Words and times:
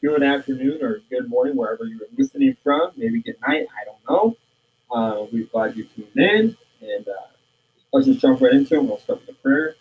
good 0.00 0.22
afternoon 0.22 0.78
or 0.80 1.00
good 1.10 1.28
morning 1.28 1.56
wherever 1.56 1.84
you're 1.84 1.98
listening 2.16 2.56
from. 2.62 2.92
Maybe 2.96 3.20
good 3.20 3.36
night. 3.46 3.66
I 3.80 3.84
don't 3.84 3.98
know. 4.08 4.36
Uh, 4.90 5.26
we're 5.32 5.44
glad 5.46 5.76
you 5.76 5.84
tuned 5.84 6.08
in. 6.16 6.56
And 6.80 7.08
uh, 7.08 7.26
let's 7.92 8.06
just 8.06 8.20
jump 8.20 8.40
right 8.40 8.52
into 8.52 8.74
it. 8.76 8.84
We'll 8.84 8.98
start 8.98 9.20
with 9.26 9.34
a 9.36 9.38
prayer. 9.40 9.74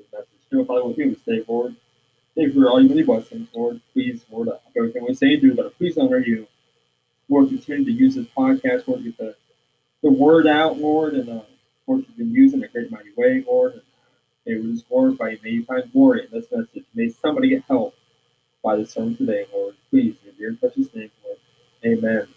we 0.00 0.04
message 0.12 0.32
to 0.50 1.04
we 1.08 1.14
stay 1.14 1.44
forward. 1.44 1.76
Thank 2.34 2.54
you 2.54 2.62
for 2.62 2.70
all 2.70 2.80
your 2.80 2.88
many 2.88 3.02
blessings, 3.04 3.48
Lord. 3.54 3.80
Please, 3.92 4.24
Lord, 4.32 4.48
uh, 4.48 4.56
everything 4.76 5.04
we 5.06 5.14
say 5.14 5.34
and 5.34 5.42
do, 5.42 5.54
but 5.54 5.76
please 5.78 5.96
honor 5.98 6.18
you. 6.18 6.46
Lord, 7.28 7.48
continue 7.48 7.84
to 7.84 7.92
use 7.92 8.14
this 8.16 8.26
podcast, 8.36 8.88
Lord, 8.88 9.04
get 9.04 9.16
the, 9.18 9.36
the 10.02 10.10
word 10.10 10.46
out, 10.48 10.78
Lord, 10.78 11.14
and 11.14 11.28
uh, 11.28 11.42
Lord, 11.86 12.04
you've 12.08 12.16
been 12.16 12.32
used 12.34 12.54
in 12.54 12.64
a 12.64 12.68
great 12.68 12.90
mighty 12.90 13.10
way, 13.16 13.44
Lord. 13.46 13.74
And, 13.74 13.80
uh, 13.80 13.84
May 14.44 14.56
we 14.56 14.72
just 14.72 14.88
glorify 14.88 15.28
you. 15.30 15.38
May 15.44 15.50
you 15.50 15.64
find 15.64 15.84
glory 15.92 16.24
in 16.24 16.32
this 16.36 16.50
message. 16.50 16.84
May 16.96 17.10
somebody 17.10 17.50
get 17.50 17.62
help 17.68 17.94
by 18.62 18.76
the 18.76 18.84
today, 18.84 19.46
Lord. 19.52 19.74
Please, 19.90 20.14
in 20.24 20.32
your 20.38 20.54
precious 20.54 20.94
name, 20.94 21.10
Lord. 21.24 21.38
Amen. 21.84 22.28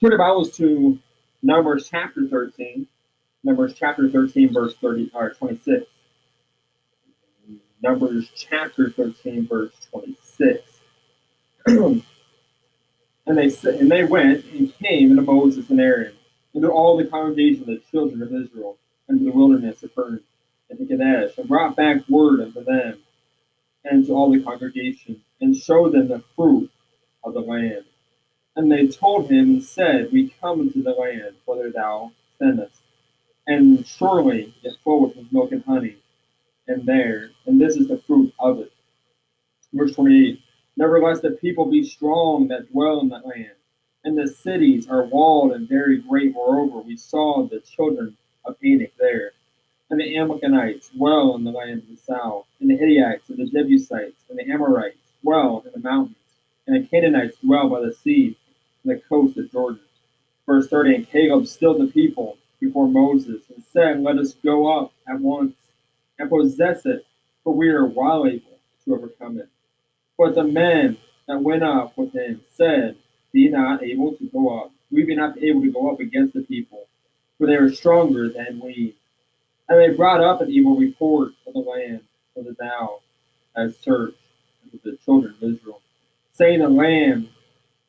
Turn 0.00 0.10
your 0.12 0.18
Bibles 0.18 0.56
to 0.58 0.98
Numbers 1.42 1.88
chapter 1.90 2.28
13. 2.28 2.86
Numbers 3.42 3.74
chapter 3.74 4.08
13, 4.08 4.52
verse 4.54 4.74
30 4.76 5.10
or 5.14 5.30
26. 5.34 5.84
Numbers 7.82 8.30
chapter 8.36 8.90
13, 8.90 9.48
verse 9.48 9.72
26. 9.90 10.62
and 11.66 12.02
they 13.26 13.50
and 13.78 13.90
they 13.90 14.04
went 14.04 14.44
and 14.46 14.72
came 14.78 15.10
unto 15.18 15.22
Moses 15.30 15.68
and 15.70 15.80
Aaron, 15.80 16.14
unto 16.54 16.68
all 16.68 16.96
the 16.96 17.04
congregation 17.04 17.62
of 17.62 17.66
the 17.66 17.82
children 17.90 18.22
of 18.22 18.32
Israel, 18.32 18.78
into 19.08 19.24
the 19.24 19.32
wilderness 19.32 19.82
of 19.82 19.92
Pern, 19.94 20.20
and 20.70 20.78
to 20.78 20.86
Kadesh, 20.86 21.36
and 21.36 21.48
brought 21.48 21.74
back 21.74 22.08
word 22.08 22.40
unto 22.40 22.62
them 22.64 22.93
all 24.14 24.30
the 24.32 24.40
congregation, 24.42 25.20
and 25.40 25.56
showed 25.56 25.92
them 25.92 26.08
the 26.08 26.22
fruit 26.36 26.70
of 27.24 27.34
the 27.34 27.40
land. 27.40 27.84
And 28.56 28.70
they 28.70 28.86
told 28.86 29.30
him 29.30 29.50
and 29.50 29.62
said, 29.62 30.10
We 30.12 30.32
come 30.40 30.60
into 30.60 30.82
the 30.82 30.92
land 30.92 31.34
whither 31.44 31.70
thou 31.70 32.12
sendest, 32.38 32.76
and 33.46 33.86
surely 33.86 34.54
it 34.62 34.74
floweth 34.82 35.16
with 35.16 35.32
milk 35.32 35.52
and 35.52 35.64
honey, 35.64 35.96
and 36.68 36.86
there, 36.86 37.30
and 37.46 37.60
this 37.60 37.76
is 37.76 37.88
the 37.88 37.98
fruit 37.98 38.32
of 38.38 38.60
it. 38.60 38.72
Verse 39.72 39.94
28 39.94 40.40
Nevertheless, 40.76 41.20
the 41.20 41.30
people 41.32 41.70
be 41.70 41.84
strong 41.84 42.48
that 42.48 42.70
dwell 42.72 43.00
in 43.00 43.08
the 43.08 43.18
land, 43.18 43.52
and 44.04 44.16
the 44.18 44.26
cities 44.28 44.88
are 44.88 45.04
walled 45.04 45.52
and 45.52 45.68
very 45.68 45.98
great. 45.98 46.32
Moreover, 46.32 46.78
we 46.80 46.96
saw 46.96 47.46
the 47.46 47.60
children 47.60 48.16
of 48.44 48.56
Anak 48.64 48.92
there 48.98 49.32
and 49.90 50.00
the 50.00 50.16
Amalekites 50.16 50.90
dwell 50.90 51.34
in 51.36 51.44
the 51.44 51.50
land 51.50 51.82
of 51.82 51.88
the 51.88 51.96
south, 52.02 52.46
and 52.60 52.70
the 52.70 52.76
Hittites 52.76 53.28
and 53.28 53.38
the 53.38 53.46
Jebusites 53.50 54.22
and 54.30 54.38
the 54.38 54.50
Amorites 54.50 54.96
dwell 55.22 55.62
in 55.66 55.72
the 55.72 55.86
mountains, 55.88 56.16
and 56.66 56.82
the 56.82 56.88
Canaanites 56.88 57.36
dwell 57.44 57.68
by 57.68 57.80
the 57.80 57.92
sea 57.92 58.36
and 58.82 58.94
the 58.96 59.00
coast 59.00 59.36
of 59.36 59.50
Jordan. 59.50 59.80
Verse 60.46 60.68
30 60.68 60.94
And 60.94 61.08
Caleb 61.10 61.46
stilled 61.46 61.80
the 61.80 61.86
people 61.92 62.38
before 62.60 62.88
Moses 62.88 63.42
and 63.54 63.62
said, 63.72 64.00
Let 64.00 64.18
us 64.18 64.34
go 64.34 64.78
up 64.78 64.92
at 65.08 65.20
once 65.20 65.54
and 66.18 66.30
possess 66.30 66.86
it, 66.86 67.06
for 67.42 67.52
we 67.52 67.68
are 67.68 67.86
well 67.86 68.26
able 68.26 68.58
to 68.84 68.94
overcome 68.94 69.38
it. 69.38 69.48
But 70.16 70.34
the 70.34 70.44
men 70.44 70.96
that 71.28 71.42
went 71.42 71.62
up 71.62 71.96
with 71.98 72.14
him 72.14 72.40
said, 72.54 72.96
Be 73.32 73.48
not 73.50 73.82
able 73.82 74.14
to 74.14 74.24
go 74.28 74.60
up. 74.60 74.70
We 74.90 75.02
be 75.04 75.16
not 75.16 75.38
able 75.42 75.60
to 75.62 75.72
go 75.72 75.90
up 75.90 76.00
against 76.00 76.32
the 76.34 76.42
people, 76.42 76.86
for 77.36 77.46
they 77.46 77.56
are 77.56 77.70
stronger 77.72 78.28
than 78.30 78.60
we. 78.64 78.94
And 79.68 79.78
they 79.80 79.96
brought 79.96 80.20
up 80.20 80.40
an 80.42 80.50
evil 80.50 80.76
report 80.76 81.32
of 81.46 81.54
the 81.54 81.60
land 81.60 82.00
of 82.36 82.44
the 82.44 82.52
thou 82.58 83.00
as 83.56 83.78
church 83.78 84.14
of 84.72 84.82
the 84.82 84.98
children 85.04 85.32
of 85.40 85.54
Israel, 85.54 85.80
saying 86.32 86.58
the 86.58 86.68
land 86.68 87.28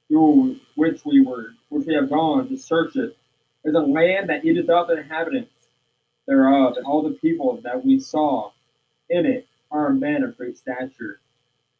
through 0.07 0.55
which 0.75 1.03
we 1.03 1.19
were, 1.21 1.53
which 1.69 1.85
we 1.85 1.93
have 1.95 2.09
gone 2.09 2.47
to 2.47 2.57
search 2.57 2.95
it, 2.95 3.17
is 3.65 3.75
a 3.75 3.79
land 3.79 4.29
that 4.29 4.45
eateth 4.45 4.69
up 4.69 4.87
the 4.87 4.97
inhabitants 4.97 5.51
thereof, 6.27 6.77
and 6.77 6.85
all 6.85 7.01
the 7.01 7.15
people 7.15 7.57
that 7.63 7.83
we 7.83 7.99
saw 7.99 8.51
in 9.09 9.25
it 9.25 9.45
are 9.69 9.89
men 9.91 10.23
of 10.23 10.37
great 10.37 10.57
stature. 10.57 11.19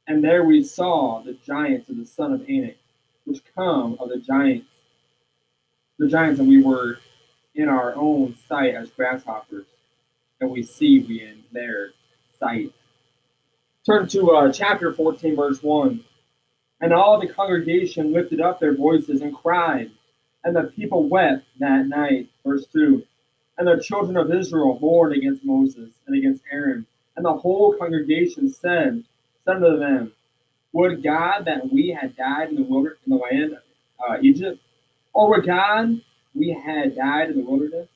And 0.07 0.23
there 0.23 0.43
we 0.43 0.61
saw 0.63 1.21
the 1.21 1.33
giants 1.45 1.87
of 1.89 1.97
the 1.97 2.05
son 2.05 2.33
of 2.33 2.41
Anak, 2.49 2.77
which 3.23 3.41
come 3.55 3.95
of 3.99 4.09
the 4.09 4.19
giants, 4.19 4.67
the 5.97 6.07
giants 6.09 6.39
that 6.39 6.45
we 6.45 6.61
were 6.61 6.99
in 7.55 7.69
our 7.69 7.95
own 7.95 8.35
sight 8.47 8.75
as 8.75 8.91
grasshoppers, 8.91 9.65
and 10.41 10.49
we 10.49 10.63
see 10.63 10.99
we 11.07 11.21
in 11.21 11.43
their 11.51 11.91
sight. 12.39 12.71
Turn 13.85 14.07
to 14.09 14.31
uh, 14.31 14.51
chapter 14.51 14.91
14, 14.93 15.35
verse 15.35 15.61
1. 15.61 16.03
And 16.81 16.93
all 16.93 17.19
the 17.19 17.27
congregation 17.27 18.11
lifted 18.13 18.41
up 18.41 18.59
their 18.59 18.75
voices 18.75 19.21
and 19.21 19.35
cried, 19.35 19.91
and 20.43 20.55
the 20.55 20.63
people 20.75 21.07
wept 21.07 21.45
that 21.59 21.85
night. 21.87 22.27
Verse 22.45 22.65
2. 22.73 23.01
And 23.57 23.67
the 23.67 23.81
children 23.81 24.17
of 24.17 24.31
Israel 24.33 24.77
mourned 24.81 25.15
against 25.15 25.45
Moses 25.45 25.91
and 26.07 26.17
against 26.17 26.43
Aaron. 26.51 26.85
And 27.15 27.23
the 27.25 27.33
whole 27.33 27.75
congregation 27.77 28.49
said, 28.51 29.03
said 29.45 29.55
unto 29.63 29.79
them, 29.79 30.11
Would 30.73 31.01
God 31.01 31.45
that 31.45 31.71
we 31.71 31.89
had 31.99 32.17
died 32.17 32.49
in 32.49 32.55
the 32.55 32.63
wilderness, 32.63 32.99
in 33.07 33.11
the 33.11 33.23
land 33.23 33.53
of 33.53 33.59
uh, 34.17 34.17
Egypt? 34.21 34.59
Or 35.13 35.29
would 35.29 35.45
God 35.45 36.01
we 36.33 36.49
had 36.49 36.97
died 36.97 37.29
in 37.29 37.37
the 37.45 37.49
wilderness? 37.49 37.87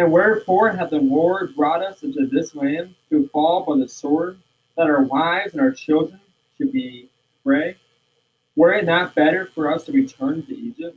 And 0.00 0.10
wherefore 0.10 0.70
hath 0.70 0.88
the 0.88 0.98
Lord 0.98 1.54
brought 1.54 1.82
us 1.82 2.02
into 2.02 2.24
this 2.24 2.54
land 2.54 2.94
to 3.10 3.28
fall 3.34 3.64
by 3.68 3.76
the 3.76 3.86
sword, 3.86 4.38
that 4.74 4.86
our 4.86 5.02
wives 5.02 5.52
and 5.52 5.60
our 5.60 5.72
children 5.72 6.18
should 6.56 6.72
be 6.72 7.10
prey? 7.44 7.76
Were 8.56 8.72
it 8.72 8.86
not 8.86 9.14
better 9.14 9.44
for 9.44 9.70
us 9.70 9.84
to 9.84 9.92
return 9.92 10.46
to 10.46 10.56
Egypt? 10.56 10.96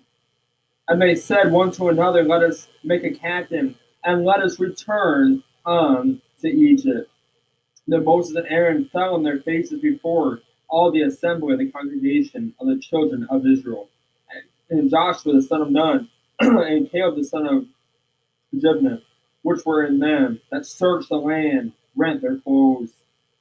And 0.88 1.02
they 1.02 1.16
said 1.16 1.52
one 1.52 1.70
to 1.72 1.90
another, 1.90 2.24
Let 2.24 2.44
us 2.44 2.70
make 2.82 3.04
a 3.04 3.12
captain, 3.14 3.76
and 4.06 4.24
let 4.24 4.42
us 4.42 4.58
return 4.58 5.44
unto 5.66 6.22
Egypt. 6.42 7.10
Then 7.86 8.06
Moses 8.06 8.38
and 8.38 8.48
Aaron 8.48 8.86
fell 8.86 9.16
on 9.16 9.24
their 9.24 9.40
faces 9.40 9.82
before 9.82 10.40
all 10.70 10.92
the 10.92 11.02
assembly 11.02 11.52
of 11.52 11.60
the 11.60 11.70
congregation 11.72 12.54
of 12.58 12.68
the 12.68 12.78
children 12.80 13.28
of 13.30 13.46
Israel. 13.46 13.90
And 14.70 14.90
Joshua 14.90 15.34
the 15.34 15.42
son 15.42 15.62
of 15.62 15.72
Nun, 15.72 16.08
and 16.40 16.90
Caleb 16.90 17.18
the 17.18 17.26
son 17.26 17.46
of 17.46 17.66
which 19.42 19.66
were 19.66 19.84
in 19.84 19.98
them, 20.00 20.40
that 20.52 20.66
searched 20.66 21.10
the 21.10 21.16
land, 21.18 21.74
rent 21.96 22.22
their 22.22 22.38
clothes. 22.38 22.92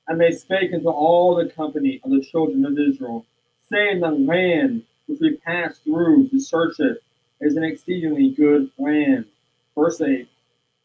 And 0.09 0.21
they 0.21 0.33
spake 0.33 0.73
unto 0.73 0.89
all 0.89 1.35
the 1.35 1.49
company 1.51 2.01
of 2.03 2.11
the 2.11 2.21
children 2.23 2.65
of 2.65 2.79
Israel, 2.79 3.25
saying, 3.71 4.01
The 4.01 4.11
land 4.11 4.83
which 5.07 5.21
we 5.21 5.37
passed 5.37 5.85
through 5.85 6.29
to 6.29 6.41
search 6.41 6.81
it 6.81 7.03
is 7.41 7.57
an 7.57 7.65
exceedingly 7.65 8.31
good 8.31 8.71
land. 8.79 9.27
Verse 9.77 10.01
8 10.01 10.29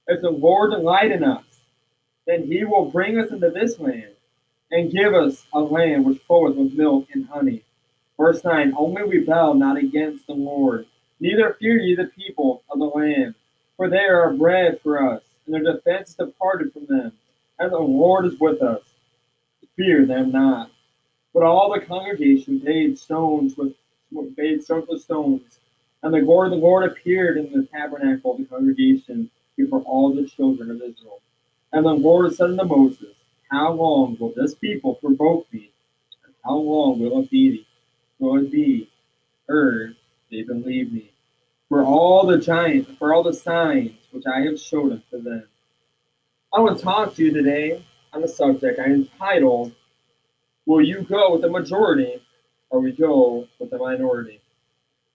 If 0.08 0.22
the 0.22 0.30
Lord 0.30 0.72
delight 0.72 1.12
in 1.12 1.24
us, 1.24 1.44
then 2.26 2.44
he 2.48 2.64
will 2.66 2.92
bring 2.92 3.18
us 3.18 3.32
into 3.32 3.50
this 3.50 3.80
land 3.80 4.12
and 4.70 4.92
give 4.92 5.14
us 5.14 5.46
a 5.54 5.60
land 5.60 6.04
which 6.06 6.22
floweth 6.28 6.58
with 6.58 6.74
milk 6.74 7.08
and 7.14 7.28
honey. 7.28 7.64
Verse 8.18 8.44
9 8.44 8.74
Only 8.78 9.04
rebel 9.20 9.54
not 9.56 9.78
against 9.78 10.28
the 10.28 10.34
Lord, 10.34 10.86
neither 11.20 11.54
fear 11.60 11.80
ye 11.80 11.96
the 11.96 12.06
people 12.16 12.64
of 12.70 12.78
the 12.80 12.86
land, 12.86 13.34
for 13.78 13.88
they 13.90 14.00
are 14.04 14.34
bread 14.34 14.82
for 14.84 15.02
us, 15.14 15.22
and 15.46 15.54
their 15.54 15.74
defense 15.76 16.10
is 16.10 16.16
departed 16.16 16.74
from 16.74 16.88
them, 16.88 17.12
as 17.60 17.72
the 17.72 17.78
Lord 17.80 18.26
is 18.26 18.38
with 18.40 18.62
us. 18.62 18.82
Fear 19.78 20.08
them 20.08 20.32
not. 20.32 20.72
But 21.34 21.44
all 21.44 21.72
the 21.72 21.86
congregation 21.86 22.60
paid 22.60 22.98
stones 22.98 23.56
with 23.56 23.74
paid 24.36 24.64
stones 24.64 24.88
with 24.90 25.04
stones, 25.04 25.60
and 26.02 26.14
the 26.14 26.22
glory 26.22 26.48
of 26.48 26.52
the 26.52 26.58
Lord 26.58 26.86
appeared 26.90 27.38
in 27.38 27.52
the 27.52 27.68
tabernacle 27.72 28.32
of 28.32 28.40
the 28.40 28.46
congregation 28.46 29.30
before 29.56 29.82
all 29.84 30.14
the 30.14 30.28
children 30.28 30.72
of 30.72 30.78
Israel. 30.78 31.22
And 31.72 31.86
the 31.86 31.92
Lord 31.94 32.34
said 32.34 32.50
unto 32.52 32.66
Moses, 32.66 33.14
How 33.52 33.74
long 33.74 34.18
will 34.20 34.34
this 34.36 34.56
people 34.56 34.96
provoke 34.96 35.52
me? 35.54 35.70
And 36.26 36.34
how 36.44 36.56
long 36.56 37.00
will 37.00 37.20
it 37.22 37.30
be 37.30 37.66
will 38.18 38.38
it 38.38 38.52
be 38.52 38.90
ere 39.50 39.94
they 40.32 40.42
believe 40.44 40.92
me? 40.92 41.12
for 41.70 41.84
all 41.84 42.26
the 42.26 42.38
giants, 42.38 42.92
for 42.98 43.14
all 43.14 43.24
the 43.24 43.34
signs 43.34 43.92
which 44.12 44.24
I 44.26 44.42
have 44.42 44.60
showed 44.60 44.92
unto 44.94 45.22
them. 45.22 45.48
I 46.54 46.60
want 46.60 46.78
to 46.78 46.84
talk 46.84 47.16
to 47.16 47.24
you 47.24 47.32
today 47.34 47.84
on 48.14 48.22
the 48.22 48.28
subject 48.28 48.80
I 48.80 48.86
entitled, 48.86 49.74
Will 50.66 50.82
You 50.82 51.02
Go 51.02 51.34
with 51.34 51.42
the 51.42 51.50
Majority 51.50 52.22
or 52.70 52.80
We 52.80 52.92
Go 52.94 53.48
with 53.60 53.70
the 53.70 53.78
Minority? 53.78 54.40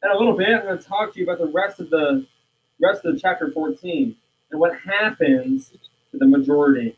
In 0.05 0.11
a 0.11 0.17
little 0.19 0.37
bit, 0.37 0.49
I'm 0.51 0.63
going 0.63 0.79
to 0.79 0.85
talk 0.85 1.15
to 1.15 1.21
you 1.21 1.25
about 1.25 1.39
the 1.39 1.51
rest 1.51 1.81
of 1.81 1.89
the 1.91 2.27
rest 2.83 3.05
of 3.05 3.21
chapter 3.21 3.51
14 3.51 4.15
and 4.51 4.61
what 4.61 4.79
happens 4.81 5.71
to 6.11 6.19
the 6.19 6.27
majority. 6.27 6.97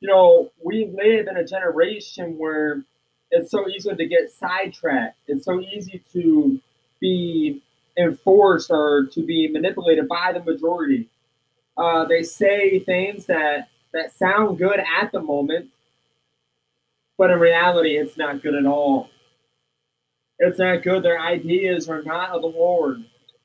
You 0.00 0.08
know, 0.08 0.50
we 0.64 0.86
live 0.86 1.26
in 1.26 1.36
a 1.36 1.44
generation 1.44 2.38
where 2.38 2.82
it's 3.30 3.50
so 3.50 3.68
easy 3.68 3.90
to 3.94 4.06
get 4.06 4.30
sidetracked. 4.30 5.18
It's 5.26 5.44
so 5.44 5.60
easy 5.60 6.02
to 6.12 6.60
be 7.00 7.60
and 7.96 8.18
or 8.24 8.56
to 8.58 9.26
be 9.26 9.48
manipulated 9.48 10.08
by 10.08 10.32
the 10.32 10.40
majority. 10.40 11.08
Uh, 11.76 12.04
they 12.04 12.22
say 12.22 12.78
things 12.80 13.26
that 13.26 13.68
that 13.92 14.12
sound 14.14 14.58
good 14.58 14.80
at 15.00 15.12
the 15.12 15.20
moment, 15.20 15.68
but 17.16 17.30
in 17.30 17.38
reality, 17.38 17.96
it's 17.96 18.16
not 18.16 18.42
good 18.42 18.54
at 18.54 18.66
all. 18.66 19.08
It's 20.38 20.58
not 20.58 20.82
good. 20.82 21.02
Their 21.02 21.18
ideas 21.18 21.88
are 21.88 22.02
not 22.02 22.30
of 22.30 22.42
the 22.42 22.48
Lord. 22.48 23.04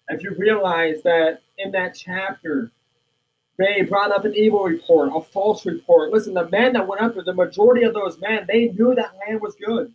If 0.09 0.23
you 0.23 0.35
realize 0.37 1.01
that 1.03 1.39
in 1.57 1.71
that 1.71 1.95
chapter, 1.95 2.69
they 3.57 3.83
brought 3.83 4.11
up 4.11 4.25
an 4.25 4.35
evil 4.35 4.63
report, 4.63 5.11
a 5.13 5.21
false 5.21 5.65
report. 5.65 6.11
Listen, 6.11 6.33
the 6.33 6.49
men 6.49 6.73
that 6.73 6.87
went 6.87 7.01
up 7.01 7.13
there, 7.15 7.23
the 7.23 7.33
majority 7.33 7.83
of 7.85 7.93
those 7.93 8.19
men, 8.19 8.45
they 8.47 8.67
knew 8.69 8.93
that 8.95 9.13
land 9.25 9.39
was 9.41 9.55
good. 9.55 9.93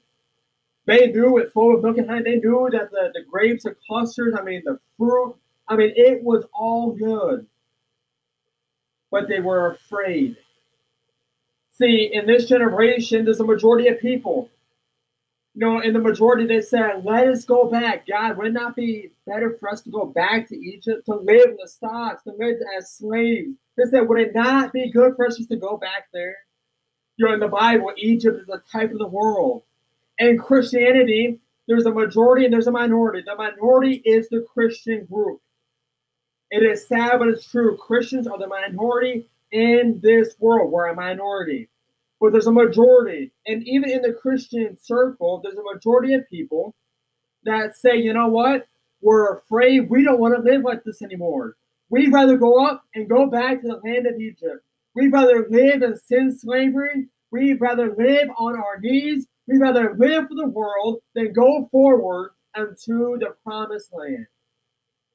They 0.87 1.09
knew 1.11 1.37
it 1.39 1.53
full 1.53 1.75
of 1.75 1.83
milk 1.83 1.99
and 1.99 2.09
honey. 2.09 2.23
They 2.23 2.37
knew 2.37 2.69
that 2.71 2.91
the, 2.93 3.11
the 3.13 3.23
grapes, 3.23 3.65
the 3.65 3.77
clusters, 3.87 4.35
I 4.39 4.43
mean, 4.43 4.63
the 4.65 4.79
fruit, 4.97 5.37
I 5.69 5.77
mean, 5.77 5.93
it 5.97 6.23
was 6.23 6.45
all 6.55 6.93
good. 6.93 7.45
But 9.11 9.29
they 9.29 9.41
were 9.41 9.71
afraid. 9.73 10.37
See, 11.73 12.09
in 12.13 12.25
this 12.27 12.47
generation, 12.49 13.25
there's 13.25 13.41
a 13.41 13.45
majority 13.45 13.89
of 13.89 14.01
people. 14.01 14.49
You 15.55 15.67
know, 15.67 15.81
in 15.81 15.93
the 15.93 15.99
majority, 15.99 16.47
they 16.47 16.61
said, 16.61 17.05
let 17.05 17.27
us 17.27 17.45
go 17.45 17.69
back. 17.69 18.07
God, 18.07 18.37
would 18.39 18.55
not 18.55 18.77
be 18.77 19.11
better 19.27 19.57
for 19.59 19.71
us 19.71 19.81
to 19.83 19.91
go 19.91 20.07
back 20.07 20.49
to 20.49 20.57
Egypt, 20.57 21.05
to 21.07 21.15
live 21.17 21.51
in 21.51 21.59
the 21.61 21.69
stocks, 21.69 22.23
to 22.25 22.31
live 22.39 22.59
as 22.79 22.93
slaves? 22.93 23.55
They 23.77 23.85
said, 23.91 24.07
would 24.09 24.21
it 24.21 24.35
not 24.35 24.73
be 24.73 24.91
good 24.91 25.17
for 25.17 25.27
us 25.27 25.37
just 25.37 25.51
to 25.51 25.57
go 25.57 25.77
back 25.77 26.09
there? 26.13 26.37
You 27.17 27.27
know, 27.27 27.35
in 27.35 27.41
the 27.41 27.49
Bible, 27.49 27.93
Egypt 27.97 28.43
is 28.43 28.49
a 28.49 28.63
type 28.71 28.93
of 28.93 28.99
the 28.99 29.07
world. 29.07 29.63
In 30.19 30.39
Christianity, 30.39 31.39
there's 31.69 31.87
a 31.87 31.91
majority 31.93 32.45
and 32.45 32.53
there's 32.55 32.67
a 32.69 32.73
minority. 32.73 33.23
The 33.27 33.35
minority 33.37 33.97
is 34.05 34.29
the 34.29 34.47
Christian 34.53 35.05
group. 35.07 35.41
It 36.51 36.63
is 36.63 36.87
sad, 36.89 37.19
but 37.19 37.29
it's 37.29 37.47
true. 37.49 37.77
Christians 37.77 38.27
are 38.27 38.39
the 38.39 38.47
minority 38.47 39.29
in 39.53 40.01
this 40.03 40.35
world. 40.39 40.71
We're 40.71 40.87
a 40.89 40.95
minority. 40.95 41.69
But 42.21 42.33
there's 42.33 42.47
a 42.47 42.53
majority. 42.53 43.31
And 43.47 43.67
even 43.67 43.91
in 43.91 44.01
the 44.01 44.15
Christian 44.15 44.77
circle, 44.81 45.41
there's 45.43 45.59
a 45.59 45.75
majority 45.75 46.15
of 46.15 46.29
people 46.31 46.75
that 47.43 47.77
say, 47.77 47.97
you 47.97 48.13
know 48.15 48.29
what? 48.29 48.67
We're 49.03 49.37
afraid. 49.39 49.91
We 49.91 50.03
don't 50.03 50.21
want 50.21 50.35
to 50.37 50.41
live 50.43 50.63
like 50.65 50.83
this 50.85 51.03
anymore. 51.03 51.57
We'd 51.91 52.13
rather 52.13 52.37
go 52.39 52.65
up 52.67 52.85
and 52.95 53.09
go 53.09 53.27
back 53.29 53.61
to 53.61 53.69
the 53.69 53.81
land 53.91 54.07
of 54.07 54.19
Egypt. 54.19 54.65
We'd 54.95 55.13
rather 55.13 55.47
live 55.51 55.83
in 55.83 55.97
sin 55.97 56.37
slavery. 56.37 57.09
We'd 57.31 57.61
rather 57.61 57.95
live 57.95 58.29
on 58.39 58.57
our 58.57 58.79
knees. 58.81 59.27
We'd 59.47 59.61
rather 59.61 59.95
live 59.97 60.29
for 60.29 60.35
the 60.35 60.49
world 60.49 61.01
than 61.15 61.33
go 61.33 61.69
forward 61.71 62.33
unto 62.55 63.17
the 63.19 63.37
promised 63.45 63.93
land. 63.93 64.27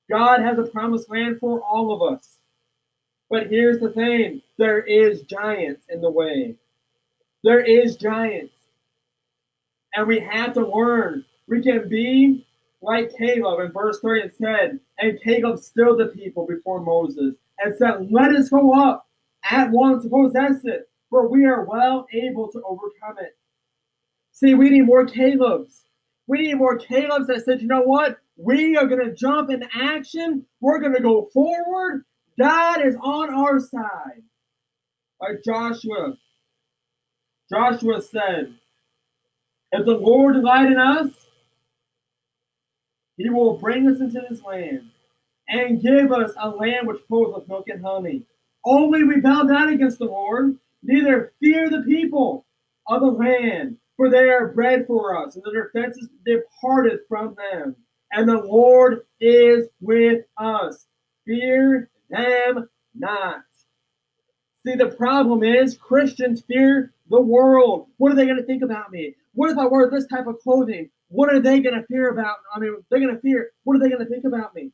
God 0.09 0.39
has 0.41 0.57
a 0.57 0.63
promised 0.71 1.09
land 1.09 1.39
for 1.39 1.59
all 1.61 1.91
of 1.91 2.13
us. 2.15 2.37
But 3.29 3.47
here's 3.47 3.79
the 3.79 3.89
thing 3.91 4.41
there 4.57 4.79
is 4.83 5.21
giants 5.23 5.85
in 5.89 6.01
the 6.01 6.09
way. 6.09 6.55
There 7.43 7.59
is 7.59 7.97
giants. 7.97 8.55
And 9.93 10.07
we 10.07 10.19
have 10.19 10.53
to 10.53 10.65
learn. 10.65 11.25
We 11.47 11.61
can 11.61 11.89
be 11.89 12.45
like 12.81 13.13
Caleb 13.17 13.59
in 13.65 13.71
verse 13.73 13.99
3 13.99 14.21
and 14.21 14.31
said, 14.31 14.79
And 14.99 15.19
Caleb 15.21 15.59
stilled 15.59 15.99
the 15.99 16.05
people 16.07 16.45
before 16.47 16.79
Moses 16.79 17.35
and 17.59 17.75
said, 17.75 18.09
Let 18.11 18.33
us 18.33 18.49
go 18.49 18.73
up 18.81 19.07
at 19.49 19.71
once 19.71 20.03
to 20.03 20.09
possess 20.09 20.63
it, 20.63 20.89
for 21.09 21.27
we 21.27 21.45
are 21.45 21.65
well 21.65 22.07
able 22.13 22.49
to 22.53 22.61
overcome 22.63 23.17
it. 23.21 23.35
See, 24.43 24.55
we 24.55 24.71
need 24.71 24.87
more 24.87 25.05
Caleb's. 25.05 25.83
We 26.25 26.39
need 26.39 26.55
more 26.55 26.75
Caleb's 26.75 27.27
that 27.27 27.45
said, 27.45 27.61
you 27.61 27.67
know 27.67 27.83
what? 27.83 28.17
We 28.37 28.75
are 28.75 28.87
going 28.87 29.05
to 29.05 29.13
jump 29.15 29.51
in 29.51 29.63
action. 29.71 30.43
We're 30.61 30.79
going 30.79 30.95
to 30.95 30.99
go 30.99 31.29
forward. 31.31 32.03
God 32.39 32.83
is 32.83 32.95
on 33.03 33.31
our 33.31 33.59
side. 33.59 34.23
Like 35.21 35.43
Joshua. 35.45 36.15
Joshua 37.53 38.01
said, 38.01 38.55
If 39.73 39.85
the 39.85 39.91
Lord 39.93 40.33
delight 40.33 40.71
in 40.71 40.79
us, 40.79 41.11
he 43.17 43.29
will 43.29 43.59
bring 43.59 43.87
us 43.87 43.99
into 43.99 44.23
this 44.27 44.41
land 44.41 44.89
and 45.49 45.83
give 45.83 46.11
us 46.11 46.31
a 46.39 46.49
land 46.49 46.87
which 46.87 47.01
flows 47.07 47.35
with 47.37 47.47
milk 47.47 47.67
and 47.69 47.85
honey. 47.85 48.23
Only 48.65 49.03
rebel 49.03 49.43
not 49.43 49.69
against 49.71 49.99
the 49.99 50.05
Lord, 50.05 50.57
neither 50.81 51.31
fear 51.39 51.69
the 51.69 51.81
people 51.83 52.47
of 52.87 53.01
the 53.01 53.07
land, 53.07 53.77
for 54.01 54.09
they 54.09 54.29
are 54.29 54.47
bread 54.47 54.87
for 54.87 55.15
us, 55.15 55.35
and 55.35 55.43
their 55.53 55.69
fences 55.73 56.09
departed 56.25 57.01
from 57.07 57.35
them. 57.35 57.75
And 58.11 58.27
the 58.27 58.39
Lord 58.39 59.01
is 59.19 59.67
with 59.79 60.23
us. 60.39 60.87
Fear 61.27 61.87
them 62.09 62.67
not. 62.95 63.43
See, 64.65 64.73
the 64.73 64.87
problem 64.87 65.43
is 65.43 65.77
Christians 65.77 66.41
fear 66.47 66.91
the 67.11 67.21
world. 67.21 67.89
What 67.97 68.11
are 68.11 68.15
they 68.15 68.25
going 68.25 68.37
to 68.39 68.43
think 68.43 68.63
about 68.63 68.91
me? 68.91 69.13
What 69.35 69.51
if 69.51 69.59
I 69.59 69.67
wear 69.67 69.87
this 69.91 70.07
type 70.07 70.25
of 70.25 70.39
clothing? 70.39 70.89
What 71.09 71.31
are 71.31 71.39
they 71.39 71.59
going 71.59 71.79
to 71.79 71.85
fear 71.85 72.09
about? 72.09 72.37
I 72.55 72.57
mean, 72.57 72.73
they're 72.89 73.01
going 73.01 73.13
to 73.13 73.21
fear. 73.21 73.51
What 73.65 73.75
are 73.75 73.79
they 73.79 73.89
going 73.89 74.03
to 74.03 74.09
think 74.09 74.25
about 74.25 74.55
me? 74.55 74.71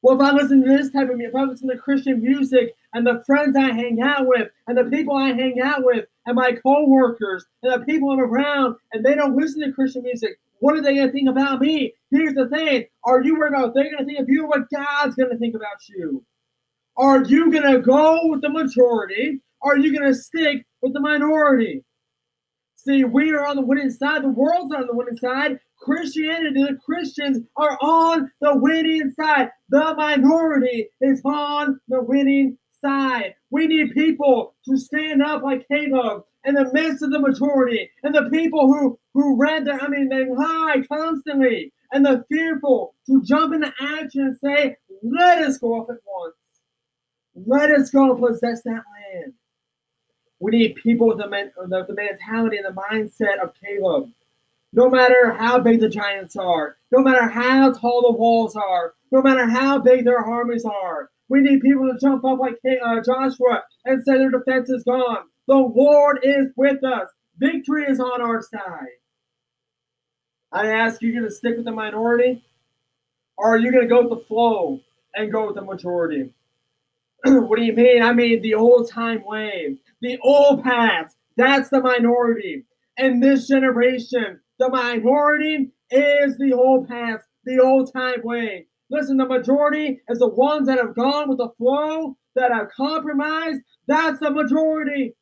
Well, 0.00 0.18
if 0.18 0.22
I 0.26 0.34
listen 0.34 0.62
to 0.64 0.76
this 0.78 0.90
type 0.90 1.10
of 1.10 1.18
music, 1.18 1.34
if 1.34 1.38
I 1.38 1.44
listen 1.44 1.68
to 1.68 1.76
Christian 1.76 2.22
music 2.22 2.74
and 2.94 3.06
the 3.06 3.22
friends 3.26 3.54
I 3.54 3.70
hang 3.72 4.00
out 4.00 4.26
with 4.26 4.50
and 4.66 4.78
the 4.78 4.84
people 4.84 5.14
I 5.14 5.34
hang 5.34 5.60
out 5.60 5.84
with, 5.84 6.06
and 6.26 6.36
my 6.36 6.52
coworkers 6.52 7.44
and 7.62 7.80
the 7.80 7.84
people 7.84 8.10
I'm 8.12 8.20
around, 8.20 8.76
and 8.92 9.04
they 9.04 9.14
don't 9.14 9.36
listen 9.36 9.62
to 9.62 9.72
Christian 9.72 10.02
music, 10.02 10.38
what 10.60 10.76
are 10.76 10.80
they 10.82 10.94
going 10.94 11.08
to 11.08 11.12
think 11.12 11.28
about 11.28 11.60
me? 11.60 11.92
Here's 12.10 12.34
the 12.34 12.48
thing 12.48 12.84
are 13.04 13.22
you 13.22 13.36
going 13.38 13.52
to, 13.52 13.70
they're 13.74 13.84
going 13.84 13.98
to 13.98 14.04
think 14.04 14.20
of 14.20 14.28
you 14.28 14.46
what 14.46 14.70
God's 14.72 15.16
going 15.16 15.30
to 15.30 15.38
think 15.38 15.54
about 15.56 15.88
you? 15.88 16.24
Are 16.96 17.22
you 17.24 17.50
going 17.50 17.70
to 17.72 17.80
go 17.80 18.18
with 18.26 18.42
the 18.42 18.48
majority? 18.50 19.40
Or 19.60 19.74
are 19.74 19.78
you 19.78 19.96
going 19.96 20.08
to 20.08 20.14
stick 20.14 20.66
with 20.80 20.92
the 20.92 21.00
minority? 21.00 21.84
See, 22.76 23.04
we 23.04 23.30
are 23.30 23.46
on 23.46 23.54
the 23.54 23.62
winning 23.62 23.90
side. 23.90 24.22
The 24.24 24.28
world's 24.28 24.74
on 24.74 24.88
the 24.88 24.94
winning 24.96 25.16
side. 25.16 25.60
Christianity, 25.80 26.62
the 26.64 26.76
Christians 26.84 27.38
are 27.56 27.78
on 27.80 28.30
the 28.40 28.56
winning 28.56 29.12
side. 29.12 29.50
The 29.68 29.94
minority 29.96 30.88
is 31.00 31.20
on 31.24 31.80
the 31.88 32.02
winning 32.02 32.58
side. 32.84 33.34
We 33.52 33.66
need 33.66 33.92
people 33.92 34.54
to 34.66 34.78
stand 34.78 35.22
up 35.22 35.42
like 35.42 35.68
Caleb 35.68 36.24
in 36.46 36.54
the 36.54 36.72
midst 36.72 37.02
of 37.02 37.10
the 37.10 37.18
majority 37.18 37.90
and 38.02 38.14
the 38.14 38.30
people 38.30 38.66
who, 38.66 38.98
who 39.12 39.36
read 39.36 39.66
the, 39.66 39.74
I 39.74 39.88
mean, 39.88 40.08
they 40.08 40.24
lie 40.24 40.82
constantly 40.90 41.70
and 41.92 42.04
the 42.04 42.24
fearful 42.30 42.94
to 43.06 43.22
jump 43.22 43.52
into 43.54 43.70
action 43.78 44.38
and 44.40 44.40
say, 44.42 44.78
let 45.02 45.40
us 45.42 45.58
go 45.58 45.82
up 45.82 45.90
at 45.90 45.98
once. 46.06 46.34
Let 47.46 47.70
us 47.70 47.90
go 47.90 48.12
and 48.16 48.20
possess 48.26 48.62
that 48.62 48.70
land. 49.16 49.34
We 50.40 50.52
need 50.52 50.76
people 50.76 51.08
with 51.08 51.18
the, 51.18 51.28
men, 51.28 51.52
the, 51.68 51.84
the 51.84 51.92
mentality 51.94 52.56
and 52.56 52.66
the 52.74 52.80
mindset 52.90 53.38
of 53.44 53.52
Caleb. 53.62 54.08
No 54.72 54.88
matter 54.88 55.30
how 55.32 55.58
big 55.60 55.80
the 55.80 55.90
giants 55.90 56.36
are, 56.36 56.78
no 56.90 57.02
matter 57.02 57.28
how 57.28 57.70
tall 57.72 58.00
the 58.10 58.16
walls 58.18 58.56
are, 58.56 58.94
no 59.10 59.20
matter 59.20 59.46
how 59.46 59.78
big 59.78 60.06
their 60.06 60.24
armies 60.24 60.64
are, 60.64 61.10
we 61.32 61.40
need 61.40 61.62
people 61.62 61.90
to 61.90 61.98
jump 61.98 62.26
up 62.26 62.38
like 62.40 62.58
uh, 62.84 63.00
Joshua 63.02 63.62
and 63.86 64.04
say 64.04 64.18
their 64.18 64.30
defense 64.30 64.68
is 64.68 64.84
gone. 64.84 65.20
The 65.48 65.54
Lord 65.54 66.18
is 66.22 66.48
with 66.56 66.84
us. 66.84 67.08
Victory 67.38 67.84
is 67.88 68.00
on 68.00 68.20
our 68.20 68.42
side. 68.42 68.96
I 70.52 70.68
ask 70.72 71.00
you, 71.00 71.10
going 71.12 71.24
to 71.24 71.30
stick 71.30 71.56
with 71.56 71.64
the 71.64 71.72
minority, 71.72 72.44
or 73.38 73.54
are 73.54 73.58
you 73.58 73.72
going 73.72 73.88
to 73.88 73.88
go 73.88 74.02
with 74.06 74.10
the 74.18 74.24
flow 74.26 74.80
and 75.14 75.32
go 75.32 75.46
with 75.46 75.54
the 75.54 75.62
majority? 75.62 76.34
what 77.24 77.56
do 77.58 77.64
you 77.64 77.72
mean? 77.72 78.02
I 78.02 78.12
mean 78.12 78.42
the 78.42 78.52
old 78.52 78.90
time 78.90 79.24
way, 79.24 79.78
the 80.02 80.18
old 80.22 80.62
paths. 80.62 81.16
That's 81.38 81.70
the 81.70 81.80
minority. 81.80 82.64
And 82.98 83.22
this 83.22 83.48
generation, 83.48 84.38
the 84.58 84.68
minority 84.68 85.70
is 85.90 86.36
the 86.36 86.52
old 86.52 86.88
path, 86.88 87.22
the 87.46 87.58
old 87.58 87.90
time 87.90 88.20
way. 88.22 88.66
Listen, 88.92 89.16
the 89.16 89.24
majority 89.24 90.02
is 90.10 90.18
the 90.18 90.28
ones 90.28 90.66
that 90.66 90.76
have 90.78 90.94
gone 90.94 91.26
with 91.26 91.38
the 91.38 91.48
flow, 91.56 92.14
that 92.34 92.52
have 92.52 92.68
compromised. 92.76 93.60
That's 93.86 94.20
the 94.20 94.30
majority. 94.30 95.16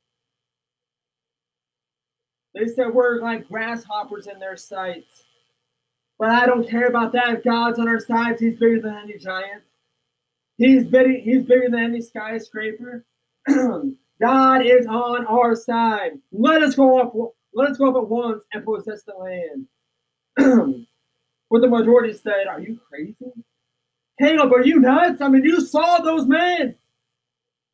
They 2.53 2.67
said 2.67 2.93
we're 2.93 3.21
like 3.21 3.47
grasshoppers 3.49 4.27
in 4.27 4.41
their 4.41 4.57
sights. 4.57 5.25
But 6.19 6.31
I 6.31 6.47
don't 6.47 6.69
care 6.69 6.89
about 6.89 7.13
that. 7.13 7.29
If 7.31 7.45
God's 7.45 7.79
on 7.79 7.87
our 7.87 8.01
sides, 8.01 8.41
He's 8.41 8.59
bigger 8.59 8.81
than 8.81 8.99
any 9.05 9.19
giant. 9.19 9.63
He's 10.59 10.85
bigger, 10.89 11.21
he's 11.21 11.45
bigger 11.45 11.69
than 11.71 11.79
any 11.81 12.01
skyscraper. 12.01 13.05
God 13.49 14.67
is 14.67 14.87
on 14.89 15.25
our 15.29 15.55
side. 15.55 16.19
Let 16.33 16.65
us 16.65 16.75
go 16.75 17.01
up. 17.01 17.13
Let 17.55 17.71
us 17.71 17.79
go 17.79 17.91
up 17.91 18.03
at 18.03 18.09
once 18.09 18.43
and 18.53 18.65
possess 18.65 19.05
the 19.05 19.15
land. 19.15 19.67
what 21.49 21.61
the 21.61 21.69
majority 21.69 22.15
said, 22.15 22.49
are 22.49 22.61
you 22.61 22.79
crazy? 22.89 23.15
Caleb, 24.21 24.53
are 24.53 24.61
you 24.65 24.79
nuts? 24.79 25.23
I 25.23 25.29
mean, 25.29 25.45
you 25.45 25.63
saw 25.63 25.99
those 26.01 26.27
men. 26.27 26.75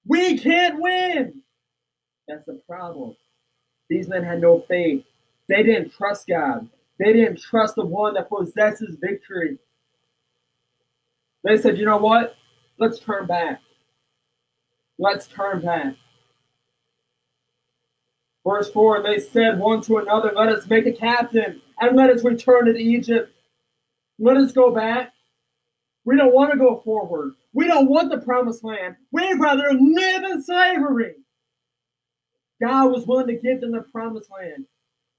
We 0.07 0.39
can't 0.39 0.81
win. 0.81 1.43
That's 2.29 2.47
the 2.47 2.61
problem. 2.69 3.17
These 3.91 4.07
men 4.07 4.23
had 4.23 4.41
no 4.41 4.61
faith. 4.61 5.05
They 5.49 5.65
didn't 5.65 5.91
trust 5.91 6.29
God. 6.29 6.69
They 7.01 7.13
didn't 7.13 7.41
trust 7.41 7.75
the 7.75 7.85
one 7.85 8.15
that 8.15 8.29
possesses 8.31 8.97
victory. 9.01 9.59
They 11.43 11.57
said, 11.57 11.79
you 11.79 11.85
know 11.85 11.97
what? 11.99 12.37
Let's 12.79 13.01
turn 13.01 13.27
back. 13.27 13.61
Let's 14.99 15.27
turn 15.27 15.63
back. 15.63 15.95
Verse 18.47 18.71
4 18.71 19.03
they 19.03 19.19
said 19.19 19.59
one 19.59 19.81
to 19.83 19.99
another, 19.99 20.33
Let 20.35 20.49
us 20.49 20.69
make 20.69 20.87
a 20.87 20.93
captain 20.93 21.61
and 21.81 21.97
let 21.97 22.11
us 22.11 22.23
return 22.25 22.67
to 22.67 22.77
Egypt. 22.79 23.33
Let 24.21 24.37
us 24.37 24.53
go 24.53 24.73
back 24.73 25.13
we 26.07 26.17
don't 26.17 26.33
want 26.33 26.53
to 26.53 26.57
go 26.59 26.81
forward. 26.85 27.35
We 27.53 27.67
don't 27.67 27.91
want 27.91 28.11
the 28.13 28.19
promised 28.19 28.63
land. 28.63 28.95
We'd 29.11 29.41
rather 29.41 29.71
live 29.77 30.23
in 30.23 30.41
slavery. 30.41 31.15
God 32.63 32.93
was 32.93 33.05
willing 33.07 33.27
to 33.27 33.35
give 33.35 33.61
them 33.61 33.73
the 33.73 33.83
promised 33.93 34.31
land, 34.31 34.67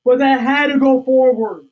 but 0.06 0.18
they 0.18 0.26
had 0.30 0.68
to 0.68 0.80
go 0.80 1.04
forward. 1.04 1.66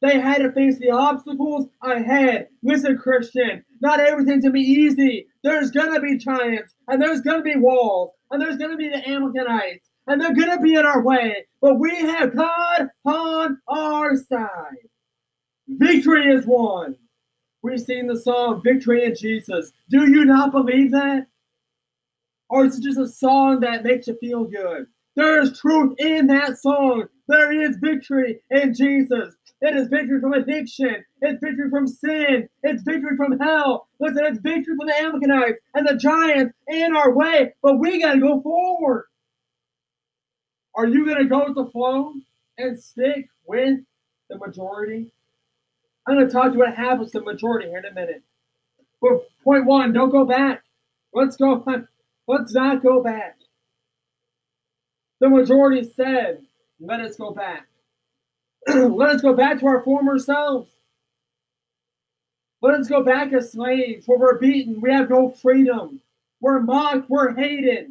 They 0.00 0.18
had 0.20 0.38
to 0.38 0.52
face 0.52 0.78
the 0.78 0.92
obstacles 0.92 1.66
ahead. 1.82 2.48
Listen, 2.62 2.96
Christian, 2.96 3.62
not 3.82 3.98
everything's 4.00 4.42
going 4.44 4.52
to 4.52 4.52
be 4.52 4.60
easy. 4.60 5.26
There's 5.42 5.72
going 5.72 5.92
to 5.92 6.00
be 6.00 6.16
giants, 6.16 6.72
and 6.88 7.02
there's 7.02 7.20
going 7.22 7.38
to 7.38 7.42
be 7.42 7.56
walls, 7.56 8.12
and 8.30 8.40
there's 8.40 8.56
going 8.56 8.70
to 8.70 8.76
be 8.78 8.88
the 8.88 9.06
Amalekites, 9.06 9.90
and 10.06 10.20
they're 10.20 10.32
going 10.32 10.48
to 10.56 10.60
be 10.62 10.74
in 10.76 10.86
our 10.86 11.02
way. 11.02 11.44
But 11.60 11.80
we 11.80 11.94
have 11.96 12.34
God 12.36 12.86
on 13.04 13.58
our 13.66 14.16
side. 14.16 14.78
Victory 15.66 16.32
is 16.32 16.46
won. 16.46 16.94
We 17.62 17.76
sing 17.76 18.06
the 18.06 18.16
song 18.18 18.62
Victory 18.64 19.04
in 19.04 19.14
Jesus. 19.14 19.72
Do 19.90 20.10
you 20.10 20.24
not 20.24 20.50
believe 20.52 20.92
that? 20.92 21.26
Or 22.48 22.64
is 22.64 22.78
it 22.78 22.82
just 22.84 22.98
a 22.98 23.06
song 23.06 23.60
that 23.60 23.84
makes 23.84 24.06
you 24.08 24.16
feel 24.16 24.44
good? 24.44 24.86
There 25.14 25.40
is 25.40 25.58
truth 25.58 25.94
in 25.98 26.26
that 26.28 26.58
song. 26.58 27.04
There 27.28 27.52
is 27.52 27.76
victory 27.76 28.40
in 28.50 28.72
Jesus. 28.74 29.34
It 29.60 29.76
is 29.76 29.88
victory 29.88 30.20
from 30.20 30.32
addiction. 30.32 31.04
It's 31.20 31.38
victory 31.44 31.68
from 31.68 31.86
sin. 31.86 32.48
It's 32.62 32.82
victory 32.82 33.14
from 33.16 33.38
hell. 33.38 33.88
Listen, 33.98 34.24
it's 34.24 34.38
victory 34.38 34.74
from 34.76 34.86
the 34.86 34.98
Amalekites 34.98 35.60
and 35.74 35.86
the 35.86 35.96
giants 35.96 36.54
in 36.68 36.96
our 36.96 37.12
way, 37.12 37.52
but 37.62 37.78
we 37.78 38.00
got 38.00 38.14
to 38.14 38.20
go 38.20 38.40
forward. 38.40 39.06
Are 40.74 40.86
you 40.86 41.04
going 41.04 41.18
to 41.18 41.26
go 41.26 41.44
with 41.46 41.56
the 41.56 41.70
flow 41.72 42.14
and 42.56 42.78
stick 42.80 43.28
with 43.46 43.78
the 44.30 44.38
majority? 44.38 45.12
I'm 46.06 46.14
going 46.16 46.26
to 46.26 46.32
talk 46.32 46.52
to 46.52 46.58
what 46.58 46.74
happens 46.74 47.12
to 47.12 47.20
the 47.20 47.24
majority 47.24 47.68
here 47.68 47.78
in 47.78 47.84
a 47.84 47.92
minute. 47.92 48.22
But 49.00 49.28
point 49.44 49.66
one, 49.66 49.92
don't 49.92 50.10
go 50.10 50.24
back. 50.24 50.62
Let's 51.12 51.36
go. 51.36 51.64
Let's 52.26 52.54
not 52.54 52.82
go 52.82 53.02
back. 53.02 53.36
The 55.20 55.28
majority 55.28 55.88
said, 55.94 56.42
let 56.80 57.00
us 57.00 57.16
go 57.16 57.32
back. 57.32 57.66
let 58.72 59.10
us 59.10 59.20
go 59.20 59.34
back 59.34 59.58
to 59.60 59.66
our 59.66 59.82
former 59.82 60.18
selves. 60.18 60.70
Let 62.62 62.74
us 62.78 62.88
go 62.88 63.02
back 63.02 63.32
as 63.32 63.52
slaves 63.52 64.04
where 64.06 64.18
we're 64.18 64.38
beaten. 64.38 64.80
We 64.80 64.90
have 64.92 65.10
no 65.10 65.30
freedom. 65.30 66.00
We're 66.40 66.60
mocked. 66.60 67.10
We're 67.10 67.34
hated. 67.34 67.90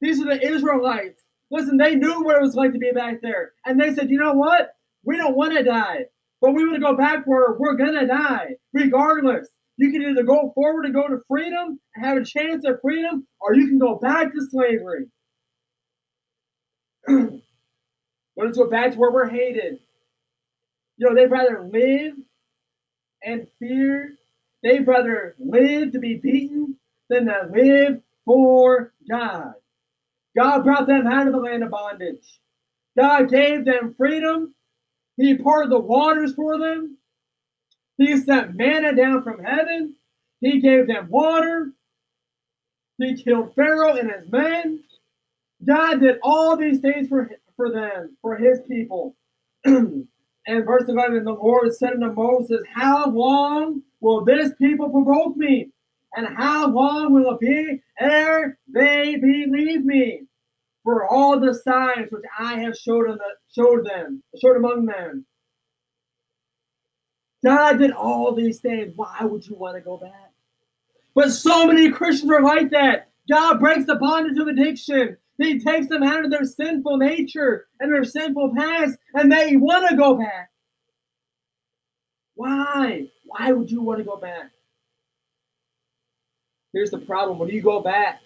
These 0.00 0.20
are 0.20 0.26
the 0.26 0.46
Israelites. 0.46 1.22
Listen, 1.50 1.76
they 1.76 1.94
knew 1.96 2.22
what 2.22 2.36
it 2.36 2.42
was 2.42 2.54
like 2.54 2.72
to 2.72 2.78
be 2.78 2.92
back 2.92 3.20
there. 3.20 3.52
And 3.66 3.80
they 3.80 3.92
said, 3.94 4.10
you 4.10 4.18
know 4.18 4.32
what? 4.34 4.76
We 5.04 5.16
don't 5.16 5.36
want 5.36 5.54
to 5.54 5.64
die. 5.64 6.06
But 6.40 6.54
we 6.54 6.64
want 6.64 6.76
to 6.76 6.80
go 6.80 6.96
backward. 6.96 7.58
We're 7.58 7.74
going 7.74 7.94
to 7.98 8.06
die 8.06 8.56
regardless. 8.72 9.48
You 9.76 9.90
can 9.92 10.02
either 10.02 10.22
go 10.22 10.52
forward 10.54 10.84
and 10.84 10.94
go 10.94 11.06
to 11.08 11.20
freedom 11.28 11.78
and 11.94 12.04
have 12.04 12.16
a 12.18 12.24
chance 12.24 12.64
at 12.66 12.80
freedom, 12.82 13.26
or 13.40 13.54
you 13.54 13.66
can 13.66 13.78
go 13.78 13.96
back 13.98 14.32
to 14.32 14.40
slavery. 14.50 15.06
Let's 18.36 18.56
go 18.56 18.68
back 18.68 18.92
to 18.92 18.98
where 18.98 19.10
we're 19.10 19.28
hated. 19.28 19.80
You 20.96 21.08
know, 21.08 21.14
they'd 21.14 21.30
rather 21.30 21.62
live 21.62 22.14
and 23.24 23.46
fear. 23.58 24.14
They'd 24.62 24.86
rather 24.86 25.34
live 25.38 25.92
to 25.92 25.98
be 25.98 26.16
beaten 26.16 26.76
than 27.08 27.26
to 27.26 27.48
live 27.52 28.02
for 28.24 28.92
God. 29.10 29.54
God 30.36 30.62
brought 30.64 30.86
them 30.86 31.06
out 31.06 31.26
of 31.26 31.32
the 31.32 31.38
land 31.38 31.64
of 31.64 31.70
bondage. 31.70 32.38
God 32.96 33.30
gave 33.30 33.64
them 33.64 33.94
freedom 33.96 34.54
he 35.20 35.36
parted 35.36 35.70
the 35.70 35.78
waters 35.78 36.32
for 36.34 36.56
them. 36.56 36.96
He 37.98 38.16
sent 38.16 38.56
manna 38.56 38.94
down 38.96 39.22
from 39.22 39.44
heaven. 39.44 39.96
He 40.40 40.60
gave 40.60 40.86
them 40.86 41.10
water. 41.10 41.72
He 42.96 43.22
killed 43.22 43.54
Pharaoh 43.54 43.96
and 43.96 44.10
his 44.10 44.32
men. 44.32 44.82
God 45.62 46.00
did 46.00 46.20
all 46.22 46.56
these 46.56 46.80
things 46.80 47.08
for, 47.08 47.30
for 47.54 47.70
them, 47.70 48.16
for 48.22 48.36
his 48.36 48.60
people. 48.66 49.14
and 49.66 50.06
verse 50.48 50.88
11, 50.88 51.24
the 51.24 51.32
Lord 51.32 51.74
said 51.74 51.92
unto 51.92 52.10
Moses, 52.12 52.62
How 52.74 53.10
long 53.10 53.82
will 54.00 54.24
this 54.24 54.54
people 54.54 54.88
provoke 54.88 55.36
me? 55.36 55.68
And 56.16 56.34
how 56.34 56.70
long 56.70 57.12
will 57.12 57.32
it 57.34 57.40
be 57.40 57.82
ere 57.98 58.56
they 58.68 59.16
believe 59.16 59.84
me? 59.84 60.22
for 60.84 61.06
all 61.08 61.38
the 61.38 61.54
signs 61.54 62.10
which 62.10 62.22
I 62.38 62.58
have 62.60 62.76
showed, 62.76 63.06
showed 63.54 63.86
them, 63.86 64.22
showed 64.40 64.56
among 64.56 64.86
them. 64.86 65.26
God 67.44 67.78
did 67.78 67.92
all 67.92 68.34
these 68.34 68.60
things. 68.60 68.92
Why 68.96 69.22
would 69.24 69.46
you 69.46 69.54
want 69.56 69.76
to 69.76 69.80
go 69.80 69.96
back? 69.96 70.32
But 71.14 71.30
so 71.30 71.66
many 71.66 71.90
Christians 71.90 72.30
are 72.30 72.42
like 72.42 72.70
that. 72.70 73.10
God 73.30 73.60
breaks 73.60 73.84
the 73.86 73.96
bondage 73.96 74.38
of 74.40 74.46
addiction. 74.48 75.16
He 75.38 75.58
takes 75.58 75.86
them 75.88 76.02
out 76.02 76.24
of 76.24 76.30
their 76.30 76.44
sinful 76.44 76.98
nature 76.98 77.66
and 77.78 77.92
their 77.92 78.04
sinful 78.04 78.54
past, 78.56 78.96
and 79.14 79.32
they 79.32 79.56
want 79.56 79.88
to 79.88 79.96
go 79.96 80.16
back. 80.16 80.50
Why? 82.34 83.06
Why 83.24 83.52
would 83.52 83.70
you 83.70 83.80
want 83.82 83.98
to 83.98 84.04
go 84.04 84.16
back? 84.16 84.50
Here's 86.72 86.90
the 86.90 86.98
problem. 86.98 87.38
When 87.38 87.48
you 87.48 87.62
go 87.62 87.80
back, 87.80 88.20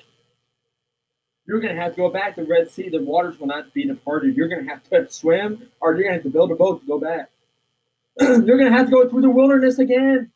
you're 1.46 1.60
going 1.60 1.74
to 1.76 1.80
have 1.82 1.92
to 1.92 1.96
go 2.00 2.08
back 2.08 2.36
to 2.36 2.42
the 2.42 2.46
Red 2.46 2.70
Sea. 2.70 2.88
The 2.88 3.02
waters 3.02 3.38
will 3.38 3.46
not 3.48 3.72
be 3.74 3.84
departed. 3.86 4.36
You're 4.36 4.48
going 4.48 4.64
to 4.64 4.70
have 4.70 4.82
to 4.88 5.10
swim, 5.10 5.68
or 5.80 5.94
you're 5.94 6.04
going 6.08 6.14
to 6.18 6.22
have 6.22 6.22
to 6.22 6.30
build 6.30 6.50
a 6.52 6.56
boat 6.56 6.80
to 6.80 6.86
go 6.86 6.98
back. 6.98 7.28
you're 8.20 8.36
going 8.40 8.70
to 8.70 8.76
have 8.76 8.86
to 8.86 8.92
go 8.92 9.08
through 9.08 9.22
the 9.22 9.30
wilderness 9.30 9.78
again. 9.78 10.30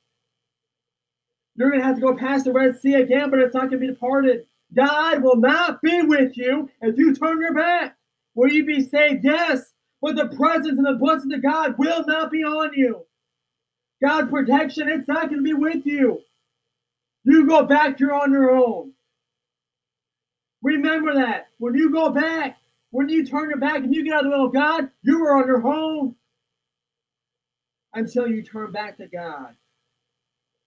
You're 1.57 1.71
going 1.71 1.81
to 1.81 1.87
have 1.87 1.97
to 1.97 2.03
go 2.03 2.15
past 2.17 2.45
the 2.45 2.53
Red 2.53 2.79
Sea 2.79 2.95
again, 2.95 3.31
but 3.31 3.39
it's 3.41 3.55
not 3.55 3.63
going 3.71 3.81
to 3.81 3.87
be 3.87 3.87
departed. 3.89 4.47
God 4.75 5.23
will 5.23 5.37
not 5.37 5.81
be 5.81 6.03
with 6.03 6.37
you 6.37 6.71
if 6.83 6.97
you 6.99 7.15
turn 7.15 7.41
your 7.41 7.55
back. 7.55 7.97
Will 8.35 8.53
you 8.53 8.65
be 8.65 8.83
saved? 8.87 9.25
Yes, 9.25 9.63
but 10.03 10.15
the 10.15 10.29
presence 10.29 10.77
and 10.79 10.87
the 10.87 10.99
blessing 11.01 11.33
of 11.33 11.43
God 11.43 11.77
will 11.79 12.05
not 12.07 12.31
be 12.31 12.45
on 12.45 12.73
you. 12.75 13.05
God's 14.01 14.31
protection, 14.31 14.89
it's 14.89 15.09
not 15.09 15.31
going 15.31 15.39
to 15.43 15.43
be 15.43 15.55
with 15.55 15.85
you. 15.85 16.21
You 17.25 17.49
go 17.49 17.65
back, 17.65 17.99
you're 17.99 18.15
on 18.15 18.31
your 18.31 18.55
own. 18.55 18.93
Remember 20.63 21.15
that. 21.15 21.49
When 21.59 21.75
you 21.75 21.91
go 21.91 22.11
back, 22.11 22.59
when 22.91 23.09
you 23.09 23.25
turn 23.25 23.51
your 23.51 23.59
back 23.59 23.77
and 23.79 23.95
you 23.95 24.05
get 24.05 24.15
out 24.15 24.25
of 24.27 24.31
the 24.33 24.37
will 24.39 24.47
of 24.47 24.53
God, 24.55 24.91
you 25.03 25.25
are 25.25 25.37
on 25.41 25.47
your 25.47 25.65
own 25.67 26.15
until 27.95 28.27
you 28.27 28.43
turn 28.43 28.73
back 28.73 28.97
to 28.97 29.07
God. 29.07 29.55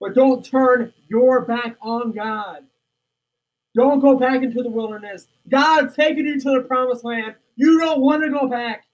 But 0.00 0.14
don't 0.14 0.44
turn 0.44 0.92
your 1.08 1.42
back 1.44 1.76
on 1.80 2.12
God. 2.12 2.64
Don't 3.74 4.00
go 4.00 4.18
back 4.18 4.42
into 4.42 4.62
the 4.62 4.68
wilderness. 4.70 5.28
God's 5.48 5.94
taking 5.94 6.26
you 6.26 6.40
to 6.40 6.50
the 6.50 6.64
promised 6.66 7.04
land. 7.04 7.34
You 7.56 7.78
don't 7.80 8.00
want 8.00 8.22
to 8.22 8.30
go 8.30 8.48
back. 8.48 8.84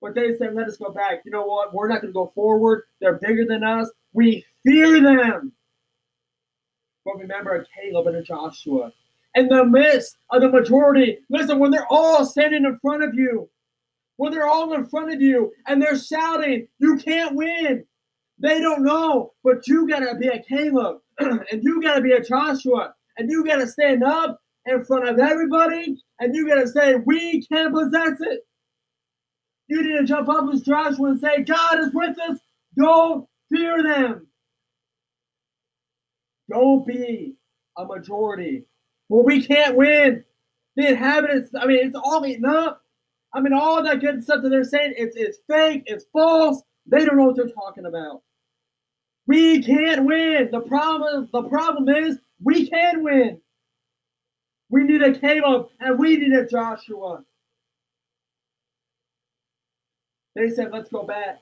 But 0.00 0.14
they 0.14 0.34
said, 0.36 0.54
let 0.54 0.66
us 0.66 0.76
go 0.76 0.90
back. 0.90 1.22
You 1.24 1.30
know 1.30 1.44
what? 1.44 1.72
We're 1.72 1.88
not 1.88 2.00
going 2.00 2.12
to 2.12 2.16
go 2.18 2.26
forward. 2.34 2.82
They're 3.00 3.18
bigger 3.22 3.44
than 3.44 3.62
us. 3.62 3.88
We 4.12 4.44
fear 4.64 5.00
them. 5.00 5.52
But 7.04 7.18
remember 7.18 7.64
Caleb 7.76 8.08
and 8.08 8.24
Joshua 8.24 8.92
in 9.34 9.48
the 9.48 9.64
midst 9.64 10.16
of 10.30 10.42
the 10.42 10.48
majority. 10.48 11.18
Listen, 11.30 11.58
when 11.58 11.70
they're 11.70 11.90
all 11.90 12.24
standing 12.26 12.64
in 12.64 12.76
front 12.78 13.02
of 13.02 13.14
you, 13.14 13.48
when 14.16 14.32
they're 14.32 14.46
all 14.48 14.72
in 14.74 14.86
front 14.86 15.12
of 15.12 15.20
you 15.22 15.52
and 15.66 15.80
they're 15.80 15.98
shouting, 15.98 16.68
you 16.78 16.96
can't 16.96 17.34
win. 17.34 17.84
They 18.38 18.60
don't 18.60 18.82
know, 18.82 19.32
but 19.44 19.66
you 19.66 19.88
got 19.88 20.00
to 20.00 20.14
be 20.16 20.28
a 20.28 20.42
Caleb 20.42 20.98
and 21.18 21.62
you 21.62 21.80
got 21.80 21.94
to 21.96 22.00
be 22.00 22.12
a 22.12 22.22
Joshua 22.22 22.92
and 23.16 23.30
you 23.30 23.44
got 23.44 23.56
to 23.56 23.66
stand 23.66 24.02
up 24.04 24.38
in 24.66 24.84
front 24.84 25.08
of 25.08 25.18
everybody 25.18 25.96
and 26.20 26.34
you 26.34 26.46
got 26.48 26.56
to 26.56 26.68
say, 26.68 26.96
we 26.96 27.44
can 27.46 27.72
possess 27.72 28.18
it. 28.20 28.40
You 29.68 29.82
need 29.82 29.98
to 29.98 30.04
jump 30.04 30.28
up 30.28 30.52
as 30.52 30.60
Joshua 30.62 31.10
and 31.10 31.20
say, 31.20 31.42
God 31.42 31.80
is 31.80 31.94
with 31.94 32.18
us. 32.28 32.38
Don't 32.78 33.28
fear 33.52 33.82
them. 33.82 34.26
Don't 36.50 36.86
be 36.86 37.34
a 37.78 37.84
majority 37.84 38.64
well, 39.12 39.24
we 39.24 39.46
can't 39.46 39.76
win. 39.76 40.24
The 40.74 40.88
inhabitants, 40.88 41.50
I 41.54 41.66
mean, 41.66 41.86
it's 41.86 41.94
all 41.94 42.24
eaten 42.24 42.46
up. 42.46 42.82
I 43.34 43.40
mean, 43.40 43.52
all 43.52 43.82
that 43.82 44.00
good 44.00 44.24
stuff 44.24 44.40
that 44.42 44.48
they're 44.48 44.64
saying, 44.64 44.94
it's, 44.96 45.14
it's 45.18 45.36
fake, 45.46 45.82
it's 45.84 46.06
false. 46.14 46.62
They 46.86 47.04
don't 47.04 47.18
know 47.18 47.24
what 47.24 47.36
they're 47.36 47.50
talking 47.50 47.84
about. 47.84 48.22
We 49.26 49.62
can't 49.62 50.06
win. 50.06 50.48
The 50.50 50.60
problem, 50.62 51.28
the 51.30 51.42
problem 51.42 51.90
is 51.90 52.20
we 52.42 52.66
can 52.70 53.04
win. 53.04 53.42
We 54.70 54.82
need 54.84 55.02
a 55.02 55.12
Caleb 55.18 55.68
and 55.78 55.98
we 55.98 56.16
need 56.16 56.32
a 56.32 56.46
Joshua. 56.46 57.22
They 60.36 60.48
said, 60.48 60.72
let's 60.72 60.88
go 60.88 61.02
back. 61.02 61.38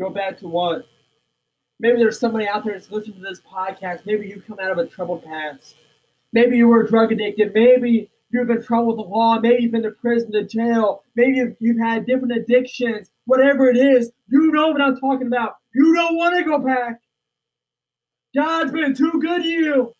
Go 0.00 0.08
back 0.10 0.38
to 0.38 0.46
what? 0.46 0.84
Maybe 1.80 1.98
there's 1.98 2.20
somebody 2.20 2.46
out 2.46 2.62
there 2.64 2.74
that's 2.74 2.92
listening 2.92 3.16
to 3.16 3.22
this 3.28 3.40
podcast. 3.40 4.06
Maybe 4.06 4.28
you 4.28 4.40
come 4.46 4.60
out 4.62 4.70
of 4.70 4.78
a 4.78 4.86
troubled 4.86 5.24
past. 5.24 5.74
Maybe 6.32 6.56
you 6.56 6.68
were 6.68 6.86
drug 6.86 7.12
addicted. 7.12 7.52
Maybe 7.54 8.08
you've 8.30 8.46
been 8.48 8.62
trouble 8.62 8.88
with 8.88 8.96
the 8.96 9.02
law. 9.02 9.38
Maybe 9.38 9.62
you've 9.64 9.72
been 9.72 9.82
to 9.82 9.90
prison, 9.90 10.32
to 10.32 10.42
jail. 10.44 11.04
Maybe 11.14 11.36
you've, 11.38 11.56
you've 11.60 11.78
had 11.78 12.06
different 12.06 12.32
addictions. 12.36 13.10
Whatever 13.26 13.68
it 13.68 13.76
is, 13.76 14.10
you 14.28 14.50
know 14.50 14.68
what 14.68 14.80
I'm 14.80 14.96
talking 14.98 15.26
about. 15.26 15.58
You 15.74 15.94
don't 15.94 16.16
want 16.16 16.36
to 16.38 16.44
go 16.44 16.58
back. 16.58 17.00
God's 18.34 18.72
been 18.72 18.94
too 18.96 19.20
good 19.20 19.42
to 19.42 19.48
you. 19.48 19.94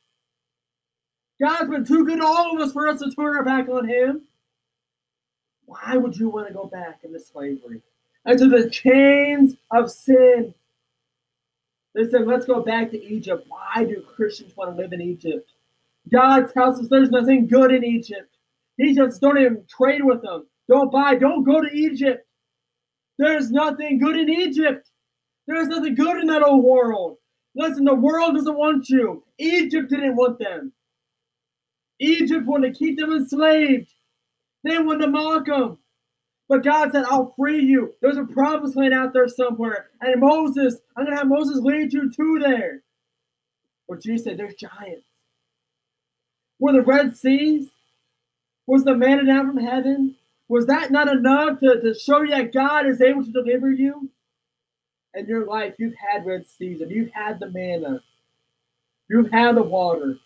God's 1.41 1.71
been 1.71 1.85
too 1.85 2.07
good 2.07 2.21
to 2.21 2.27
all 2.27 2.55
of 2.57 2.61
us 2.67 2.73
for 2.73 2.89
us 2.89 3.01
to 3.01 3.11
turn 3.11 3.37
our 3.37 3.45
back 3.45 3.69
on 3.69 3.87
Him. 3.87 4.23
Why 5.67 5.97
would 5.97 6.17
you 6.17 6.31
want 6.31 6.49
to 6.49 6.55
go 6.55 6.67
back 6.67 7.01
into 7.03 7.21
slavery? 7.21 7.83
Into 8.25 8.49
the 8.49 8.71
chains 8.71 9.57
of 9.71 9.91
sin. 9.91 10.55
They 11.95 12.09
said, 12.09 12.27
let's 12.27 12.47
go 12.47 12.63
back 12.63 12.91
to 12.93 13.05
Egypt. 13.05 13.47
Why 13.49 13.85
do 13.85 14.01
Christians 14.17 14.57
want 14.57 14.75
to 14.75 14.81
live 14.81 14.93
in 14.95 15.03
Egypt? 15.03 15.52
God 16.11 16.53
tells 16.53 16.81
us 16.81 16.89
there's 16.89 17.11
nothing 17.11 17.47
good 17.47 17.71
in 17.73 17.85
Egypt. 17.85 18.37
He 18.77 18.95
says, 18.95 19.19
don't 19.19 19.39
even 19.39 19.65
trade 19.69 20.03
with 20.03 20.23
them. 20.23 20.47
Don't 20.69 20.91
buy. 20.91 21.15
Don't 21.15 21.45
go 21.45 21.61
to 21.61 21.69
Egypt. 21.69 22.27
There's 23.19 23.51
nothing 23.51 23.99
good 23.99 24.17
in 24.19 24.29
Egypt. 24.29 24.91
There's 25.47 25.69
nothing 25.69 25.95
good 25.95 26.19
in 26.21 26.27
that 26.29 26.43
old 26.43 26.65
world. 26.65 27.19
Listen, 27.55 27.85
the 27.85 27.95
world 27.95 28.35
doesn't 28.35 28.57
want 28.57 28.89
you. 28.89 29.23
Egypt 29.39 29.91
didn't 29.91 30.17
want 30.17 30.39
them. 30.39 30.73
Egypt 32.01 32.47
wanted 32.47 32.73
to 32.73 32.79
keep 32.79 32.99
them 32.99 33.13
enslaved. 33.13 33.91
They 34.65 34.79
wanted 34.79 35.07
to 35.07 35.09
mock 35.13 35.47
them. 35.47 35.79
But 36.49 36.65
God 36.65 36.93
said, 36.93 37.05
I'll 37.05 37.35
free 37.37 37.63
you. 37.63 37.93
There's 38.01 38.17
a 38.17 38.25
promised 38.25 38.77
land 38.77 38.95
out 38.95 39.13
there 39.13 39.29
somewhere. 39.29 39.91
And 40.01 40.21
Moses, 40.21 40.77
I'm 40.97 41.05
going 41.05 41.15
to 41.15 41.19
have 41.19 41.29
Moses 41.29 41.59
lead 41.61 41.93
you 41.93 42.11
to 42.11 42.39
there. 42.43 42.83
But 43.89 44.03
Jesus 44.03 44.25
said, 44.25 44.39
There's 44.39 44.55
giants. 44.55 45.07
Were 46.63 46.73
the 46.73 46.81
Red 46.83 47.17
Seas? 47.17 47.71
Was 48.69 48.85
the 48.85 48.95
manna 48.95 49.25
down 49.27 49.49
from 49.49 49.57
heaven? 49.57 50.15
Was 50.47 50.67
that 50.67 50.93
not 50.93 51.09
enough 51.09 51.59
to, 51.59 51.81
to 51.81 51.93
show 51.93 52.21
you 52.21 52.29
that 52.31 52.53
God 52.53 52.87
is 52.87 53.01
able 53.01 53.25
to 53.25 53.33
deliver 53.33 53.73
you? 53.73 54.09
In 55.15 55.27
your 55.27 55.45
life, 55.45 55.75
you've 55.81 55.97
had 55.97 56.25
Red 56.25 56.47
Seas 56.47 56.81
and 56.81 56.89
you've 56.93 57.11
had 57.11 57.41
the 57.41 57.51
manna. 57.51 58.01
You've 59.11 59.33
had 59.33 59.57
the 59.57 59.63
water. 59.65 60.19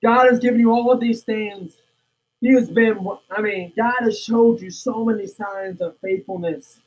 God 0.00 0.28
has 0.30 0.38
given 0.38 0.60
you 0.60 0.70
all 0.72 0.92
of 0.92 1.00
these 1.00 1.22
things. 1.24 1.72
He 2.40 2.52
has 2.54 2.68
been, 2.70 3.04
I 3.36 3.40
mean, 3.42 3.72
God 3.76 3.96
has 4.02 4.16
showed 4.22 4.60
you 4.62 4.70
so 4.70 5.04
many 5.04 5.26
signs 5.26 5.80
of 5.80 5.98
faithfulness. 6.00 6.78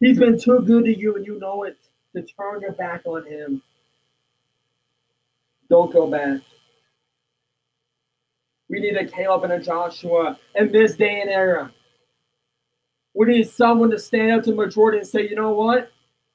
He's 0.00 0.18
been 0.18 0.40
too 0.40 0.60
good 0.60 0.86
to 0.86 0.98
you, 0.98 1.16
and 1.16 1.26
you 1.26 1.38
know 1.38 1.64
it, 1.64 1.76
to 2.16 2.22
turn 2.22 2.62
your 2.62 2.72
back 2.72 3.02
on 3.04 3.26
Him. 3.26 3.60
Don't 5.68 5.92
go 5.92 6.06
back. 6.06 6.40
We 8.68 8.80
need 8.80 8.96
a 8.96 9.06
Caleb 9.06 9.44
and 9.44 9.52
a 9.54 9.60
Joshua 9.60 10.38
in 10.54 10.72
this 10.72 10.96
day 10.96 11.20
and 11.20 11.30
era. 11.30 11.72
We 13.14 13.26
need 13.26 13.48
someone 13.48 13.90
to 13.90 13.98
stand 13.98 14.32
up 14.32 14.44
to 14.44 14.50
the 14.50 14.56
majority 14.56 14.98
and 14.98 15.06
say, 15.06 15.28
you 15.28 15.36
know 15.36 15.54
what? 15.54 15.90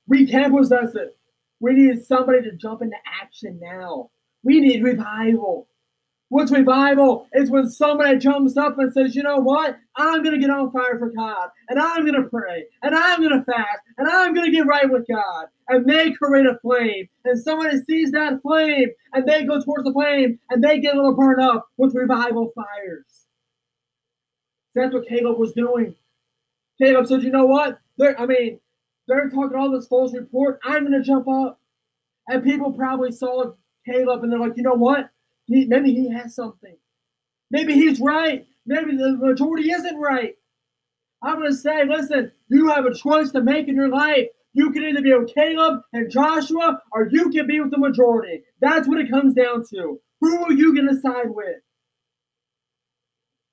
We 0.07 0.25
can 0.25 0.51
not 0.51 0.57
possess 0.59 0.95
it. 0.95 1.15
We 1.59 1.73
need 1.73 2.03
somebody 2.03 2.41
to 2.41 2.51
jump 2.55 2.81
into 2.81 2.97
action 3.21 3.59
now. 3.61 4.09
We 4.43 4.59
need 4.59 4.83
revival. 4.83 5.67
What's 6.33 6.51
revival? 6.51 7.27
It's 7.33 7.51
when 7.51 7.69
somebody 7.69 8.17
jumps 8.17 8.57
up 8.57 8.79
and 8.79 8.91
says, 8.91 9.15
you 9.15 9.21
know 9.21 9.37
what? 9.37 9.77
I'm 9.97 10.23
going 10.23 10.33
to 10.33 10.41
get 10.41 10.49
on 10.49 10.71
fire 10.71 10.97
for 10.97 11.11
God, 11.11 11.49
and 11.69 11.77
I'm 11.79 12.01
going 12.07 12.19
to 12.23 12.27
pray, 12.27 12.65
and 12.81 12.95
I'm 12.95 13.19
going 13.19 13.37
to 13.37 13.43
fast, 13.45 13.81
and 13.99 14.09
I'm 14.09 14.33
going 14.33 14.47
to 14.47 14.51
get 14.51 14.65
right 14.65 14.89
with 14.89 15.05
God. 15.07 15.45
And 15.67 15.87
they 15.87 16.09
create 16.11 16.47
a 16.47 16.57
flame, 16.63 17.07
and 17.23 17.39
somebody 17.39 17.77
sees 17.87 18.09
that 18.13 18.41
flame, 18.41 18.87
and 19.13 19.27
they 19.27 19.43
go 19.45 19.61
towards 19.63 19.83
the 19.83 19.93
flame, 19.93 20.39
and 20.49 20.63
they 20.63 20.79
get 20.79 20.95
a 20.95 20.95
little 20.97 21.13
burned 21.13 21.39
up 21.39 21.67
with 21.77 21.93
revival 21.93 22.51
fires. 22.55 23.27
That's 24.73 24.91
what 24.91 25.07
Caleb 25.07 25.37
was 25.37 25.53
doing. 25.53 25.93
Caleb 26.81 27.05
said, 27.05 27.21
you 27.21 27.29
know 27.31 27.45
what? 27.45 27.77
They're, 27.99 28.19
I 28.19 28.25
mean, 28.25 28.59
they're 29.07 29.29
talking 29.29 29.55
all 29.55 29.69
this 29.69 29.85
false 29.85 30.15
report. 30.15 30.59
I'm 30.63 30.89
going 30.89 30.99
to 30.99 31.05
jump 31.05 31.27
up. 31.29 31.59
And 32.27 32.43
people 32.43 32.71
probably 32.71 33.11
saw 33.11 33.53
Caleb, 33.85 34.23
and 34.23 34.31
they're 34.31 34.39
like, 34.39 34.53
you 34.57 34.63
know 34.63 34.73
what? 34.73 35.11
He, 35.45 35.65
maybe 35.65 35.91
he 35.93 36.09
has 36.11 36.35
something. 36.35 36.77
Maybe 37.51 37.73
he's 37.73 37.99
right. 37.99 38.45
Maybe 38.65 38.95
the 38.95 39.17
majority 39.17 39.71
isn't 39.71 39.97
right. 39.97 40.35
I'm 41.21 41.37
going 41.39 41.51
to 41.51 41.55
say, 41.57 41.85
listen, 41.85 42.31
you 42.49 42.69
have 42.69 42.85
a 42.85 42.93
choice 42.93 43.31
to 43.31 43.41
make 43.41 43.67
in 43.67 43.75
your 43.75 43.89
life. 43.89 44.27
You 44.53 44.71
can 44.71 44.83
either 44.83 45.01
be 45.01 45.13
with 45.13 45.33
Caleb 45.33 45.81
and 45.93 46.11
Joshua, 46.11 46.81
or 46.91 47.07
you 47.11 47.29
can 47.29 47.47
be 47.47 47.59
with 47.59 47.71
the 47.71 47.77
majority. 47.77 48.43
That's 48.61 48.87
what 48.87 48.99
it 48.99 49.09
comes 49.09 49.33
down 49.33 49.65
to. 49.71 49.99
Who 50.21 50.43
are 50.45 50.53
you 50.53 50.75
going 50.75 50.87
to 50.87 50.99
side 50.99 51.29
with? 51.29 51.57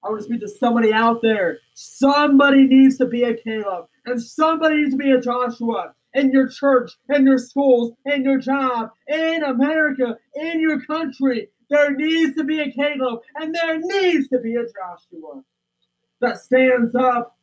I 0.05 0.09
want 0.09 0.21
to 0.21 0.25
speak 0.27 0.41
to 0.41 0.49
somebody 0.49 0.93
out 0.93 1.21
there. 1.23 1.59
Somebody 1.75 2.65
needs 2.67 2.99
to 2.99 3.07
be 3.07 3.23
a 3.25 3.35
Caleb, 3.37 3.87
and 4.07 4.21
somebody 4.23 4.77
needs 4.77 4.91
to 4.93 4.97
be 4.97 5.11
a 5.11 5.21
Joshua 5.21 5.95
in 6.15 6.33
your 6.33 6.49
church, 6.49 6.93
in 7.09 7.25
your 7.27 7.39
schools, 7.39 7.95
in 8.05 8.25
your 8.25 8.39
job, 8.39 8.91
in 9.09 9.43
America, 9.43 10.17
in 10.35 10.61
your 10.61 10.83
country. 10.85 11.49
There 11.71 11.93
needs 11.95 12.35
to 12.35 12.43
be 12.45 12.61
a 12.61 12.71
Caleb 12.73 13.21
and 13.37 13.55
there 13.55 13.79
needs 13.79 14.29
to 14.29 14.39
be 14.41 14.57
a 14.57 14.65
Joshua 14.65 15.43
that 16.21 16.39
stands 16.39 16.95
up 16.97 17.37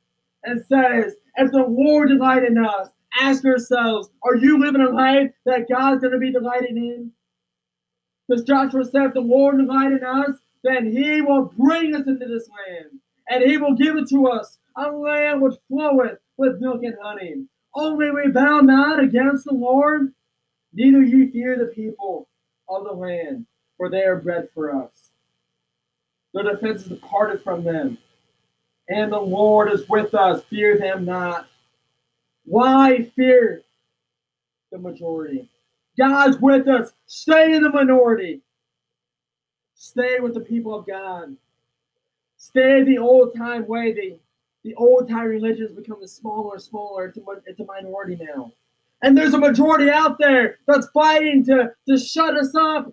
and 0.44 0.64
says, 0.66 1.16
If 1.38 1.52
the 1.52 1.66
Lord 1.70 2.10
delight 2.10 2.44
in 2.44 2.58
us, 2.58 2.90
ask 3.22 3.44
yourselves, 3.46 4.10
are 4.26 4.36
you 4.36 4.60
living 4.60 4.82
a 4.82 4.90
life 4.90 5.32
that 5.46 5.70
God's 5.70 6.02
going 6.02 6.12
to 6.14 6.20
be 6.20 6.32
delighted 6.32 6.72
in? 6.76 7.12
Because 8.28 8.44
Joshua 8.44 8.84
said, 8.84 9.14
the 9.14 9.22
Lord 9.22 9.58
delight 9.58 9.94
in 9.94 10.04
us, 10.04 10.32
then 10.62 10.92
he 10.92 11.22
will 11.22 11.46
bring 11.58 11.96
us 11.96 12.06
into 12.08 12.26
this 12.26 12.50
land, 12.50 13.00
and 13.30 13.42
he 13.50 13.58
will 13.58 13.74
give 13.74 13.96
it 13.96 14.10
to 14.10 14.28
us, 14.28 14.58
a 14.76 14.92
land 14.92 15.42
which 15.42 15.54
floweth 15.70 16.20
with 16.36 16.60
milk 16.60 16.84
and 16.84 16.98
honey. 17.02 17.46
Only 17.74 18.12
we 18.12 18.28
bow 18.30 18.60
not 18.60 19.00
against 19.02 19.46
the 19.46 19.54
Lord, 19.54 20.14
neither 20.74 21.02
ye 21.02 21.32
fear 21.32 21.58
the 21.58 21.68
people 21.74 22.28
of 22.68 22.84
the 22.84 22.92
land 22.92 23.46
for 23.78 23.90
they 23.90 24.04
are 24.04 24.18
bread 24.18 24.50
for 24.54 24.84
us. 24.84 25.12
Their 26.34 26.44
defense 26.44 26.82
is 26.82 26.90
departed 26.90 27.42
from 27.44 27.64
them, 27.64 27.98
and 28.90 29.12
the 29.12 29.20
Lord 29.20 29.72
is 29.72 29.88
with 29.88 30.14
us. 30.14 30.44
Fear 30.50 30.78
them 30.80 31.06
not. 31.06 31.48
Why 32.46 33.10
fear 33.16 33.62
the 34.72 34.78
majority? 34.78 35.50
God's 35.98 36.38
with 36.38 36.68
us. 36.68 36.92
Stay 37.06 37.56
in 37.56 37.64
the 37.64 37.70
minority. 37.70 38.42
Stay 39.76 40.20
with 40.20 40.34
the 40.34 40.40
people 40.42 40.78
of 40.78 40.86
God. 40.88 41.36
Stay 42.38 42.84
the 42.84 42.98
old 42.98 43.36
time 43.36 43.66
way. 43.68 43.94
The, 43.94 44.18
the 44.64 44.76
old 44.76 45.10
time 45.10 45.26
religion 45.28 45.66
is 45.66 45.72
becoming 45.72 46.08
smaller 46.08 46.56
and 46.56 46.64
smaller. 46.64 47.06
It's 47.06 47.18
a, 47.18 47.22
it's 47.46 47.60
a 47.60 47.66
minority 47.66 48.20
now. 48.22 48.52
And 49.04 49.18
there's 49.18 49.34
a 49.34 49.38
majority 49.40 49.90
out 49.90 50.18
there 50.20 50.58
that's 50.68 50.88
fighting 50.94 51.46
to, 51.46 51.72
to 51.88 51.98
shut 51.98 52.36
us 52.36 52.54
up 52.56 52.92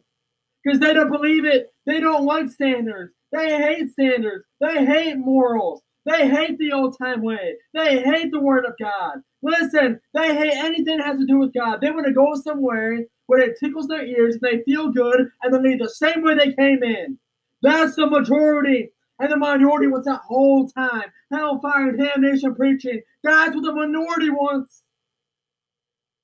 because 0.65 0.81
they 0.81 0.95
don't 0.95 1.11
believe 1.13 1.45
it. 1.45 1.73
They 1.87 2.01
don't 2.01 2.25
like 2.25 2.49
standards. 2.51 3.13
They 3.33 3.57
hate 3.59 3.93
standards. 3.93 4.45
They 4.61 4.85
hate 4.85 5.17
morals. 5.19 5.83
They 6.07 6.29
hate 6.29 6.59
the 6.59 6.73
old 6.73 6.99
time 6.99 7.23
way. 7.23 7.55
They 7.73 8.03
hate 8.03 8.31
the 8.31 8.41
word 8.41 8.65
of 8.67 8.75
God. 8.81 9.19
Listen, 9.43 10.01
they 10.15 10.35
hate 10.37 10.53
anything 10.55 10.99
that 10.99 11.07
has 11.07 11.19
to 11.19 11.27
do 11.27 11.39
with 11.39 11.55
God. 11.55 11.81
They 11.81 11.91
want 11.91 12.07
to 12.07 12.13
go 12.13 12.35
somewhere 12.35 13.01
where 13.27 13.41
it 13.41 13.59
tickles 13.59 13.89
their 13.89 14.05
ears 14.05 14.35
and 14.35 14.43
they 14.43 14.63
feel 14.65 14.91
good 14.93 15.31
and 15.43 15.55
they 15.55 15.59
leave 15.59 15.79
the 15.79 15.89
same 15.89 16.23
way 16.23 16.35
they 16.37 16.53
came 16.53 16.83
in. 16.83 17.19
That's 17.63 17.97
the 17.97 18.07
majority. 18.07 18.91
And 19.21 19.31
the 19.33 19.37
minority 19.37 19.87
wants 19.87 20.07
that 20.07 20.21
whole 20.27 20.69
time. 20.69 21.05
Hellfire 21.33 21.91
and 21.91 21.99
damnation 21.99 22.55
preaching. 22.55 23.01
That's 23.23 23.55
what 23.55 23.65
the 23.65 23.73
minority 23.73 24.29
wants. 24.31 24.83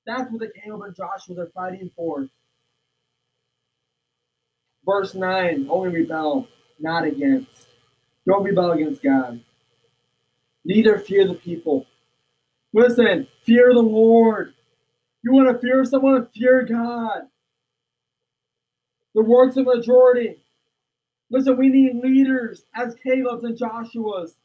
That's 0.05 0.29
what 0.31 0.41
the 0.41 0.51
Caleb 0.63 0.83
and 0.83 0.95
Joshua 0.95 1.39
are 1.43 1.51
fighting 1.55 1.89
for. 1.95 2.27
Verse 4.85 5.13
9 5.13 5.67
only 5.69 5.89
rebel, 5.89 6.47
not 6.79 7.03
against. 7.05 7.47
Don't 8.27 8.43
rebel 8.43 8.71
against 8.71 9.01
God. 9.03 9.39
Neither 10.65 10.97
fear 10.99 11.27
the 11.27 11.35
people. 11.35 11.85
Listen, 12.73 13.27
fear 13.43 13.73
the 13.73 13.79
Lord. 13.81 14.53
You 15.23 15.33
want 15.33 15.49
to 15.51 15.59
fear 15.59 15.83
someone? 15.85 16.27
Fear 16.33 16.63
God. 16.65 17.21
The 19.13 19.23
works 19.23 19.57
of 19.57 19.65
majority. 19.65 20.37
Listen, 21.29 21.57
we 21.57 21.69
need 21.69 21.95
leaders 21.97 22.65
as 22.75 22.95
Caleb's 22.95 23.43
and 23.43 23.57
Joshua's 23.57 24.35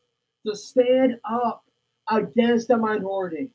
to 0.46 0.54
stand 0.54 1.18
up 1.28 1.64
against 2.10 2.68
the 2.68 2.76
minority. 2.76 3.50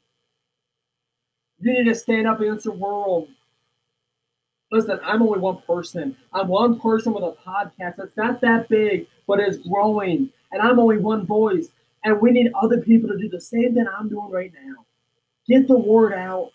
You 1.60 1.74
need 1.74 1.86
to 1.86 1.96
stand 1.96 2.28
up 2.28 2.40
against 2.42 2.66
the 2.66 2.72
world. 2.72 3.28
Listen, 4.72 5.00
I'm 5.04 5.22
only 5.22 5.40
one 5.40 5.58
person. 5.68 6.16
I'm 6.34 6.48
one 6.48 6.80
person 6.80 7.14
with 7.14 7.24
a 7.26 7.36
podcast 7.46 7.98
that's 7.98 8.16
not 8.16 8.40
that 8.40 8.70
big, 8.70 9.06
but 9.28 9.42
it's 9.42 9.58
growing. 9.68 10.30
And 10.54 10.62
I'm 10.62 10.80
only 10.80 10.98
one 10.98 11.26
voice. 11.26 11.68
And 12.06 12.22
we 12.22 12.32
need 12.32 12.52
other 12.60 12.80
people 12.80 13.10
to 13.10 13.18
do 13.18 13.28
the 13.28 13.42
same 13.42 13.74
thing 13.76 13.86
I'm 13.88 14.08
doing 14.08 14.32
right 14.32 14.52
now. 14.66 14.86
Get 15.48 15.68
the 15.68 15.78
word 15.78 16.14
out. 16.14 16.52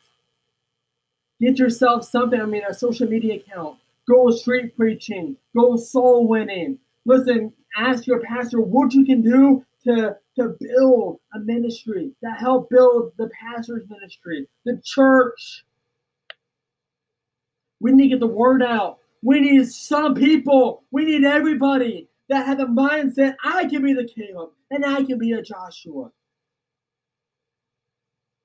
Get 1.40 1.58
yourself 1.58 2.04
something. 2.06 2.40
I 2.40 2.46
mean, 2.46 2.62
a 2.68 2.72
social 2.72 3.06
media 3.06 3.36
account. 3.36 3.78
Go 4.08 4.30
street 4.30 4.74
preaching. 4.76 5.36
Go 5.54 5.76
soul 5.76 6.26
winning. 6.26 6.78
Listen, 7.04 7.52
ask 7.76 8.06
your 8.06 8.20
pastor 8.20 8.62
what 8.62 8.94
you 8.94 9.04
can 9.04 9.20
do 9.20 9.64
to, 9.84 10.16
to 10.38 10.56
build 10.58 11.20
a 11.34 11.38
ministry, 11.40 12.12
that 12.22 12.38
help 12.40 12.70
build 12.70 13.12
the 13.18 13.28
pastor's 13.28 13.88
ministry, 13.90 14.48
the 14.64 14.80
church. 14.84 15.64
We 17.80 17.92
need 17.92 18.04
to 18.04 18.08
get 18.10 18.20
the 18.20 18.26
word 18.26 18.62
out. 18.62 18.98
We 19.22 19.40
need 19.40 19.66
some 19.68 20.14
people. 20.14 20.82
We 20.90 21.04
need 21.04 21.24
everybody 21.24 22.08
that 22.28 22.46
have 22.46 22.58
the 22.58 22.66
mindset 22.66 23.36
I 23.44 23.66
can 23.66 23.82
be 23.82 23.92
the 23.92 24.08
Caleb 24.12 24.50
and 24.70 24.84
I 24.84 25.04
can 25.04 25.18
be 25.18 25.32
a 25.32 25.42
Joshua. 25.42 26.10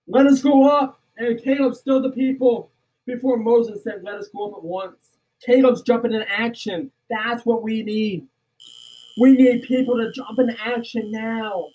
Let 0.07 0.27
us 0.27 0.41
go 0.41 0.67
up. 0.69 0.99
And 1.17 1.39
Caleb 1.41 1.75
still 1.75 2.01
the 2.01 2.11
people 2.11 2.71
before 3.05 3.37
Moses 3.37 3.83
said, 3.83 4.01
Let 4.03 4.15
us 4.15 4.29
go 4.35 4.49
up 4.49 4.57
at 4.57 4.63
once. 4.63 5.17
Caleb's 5.45 5.81
jumping 5.81 6.13
in 6.13 6.23
action. 6.23 6.89
That's 7.09 7.45
what 7.45 7.61
we 7.61 7.83
need. 7.83 8.25
We 9.19 9.33
need 9.33 9.63
people 9.63 9.97
to 9.97 10.11
jump 10.11 10.39
in 10.39 10.49
action 10.65 11.11
now. 11.11 11.67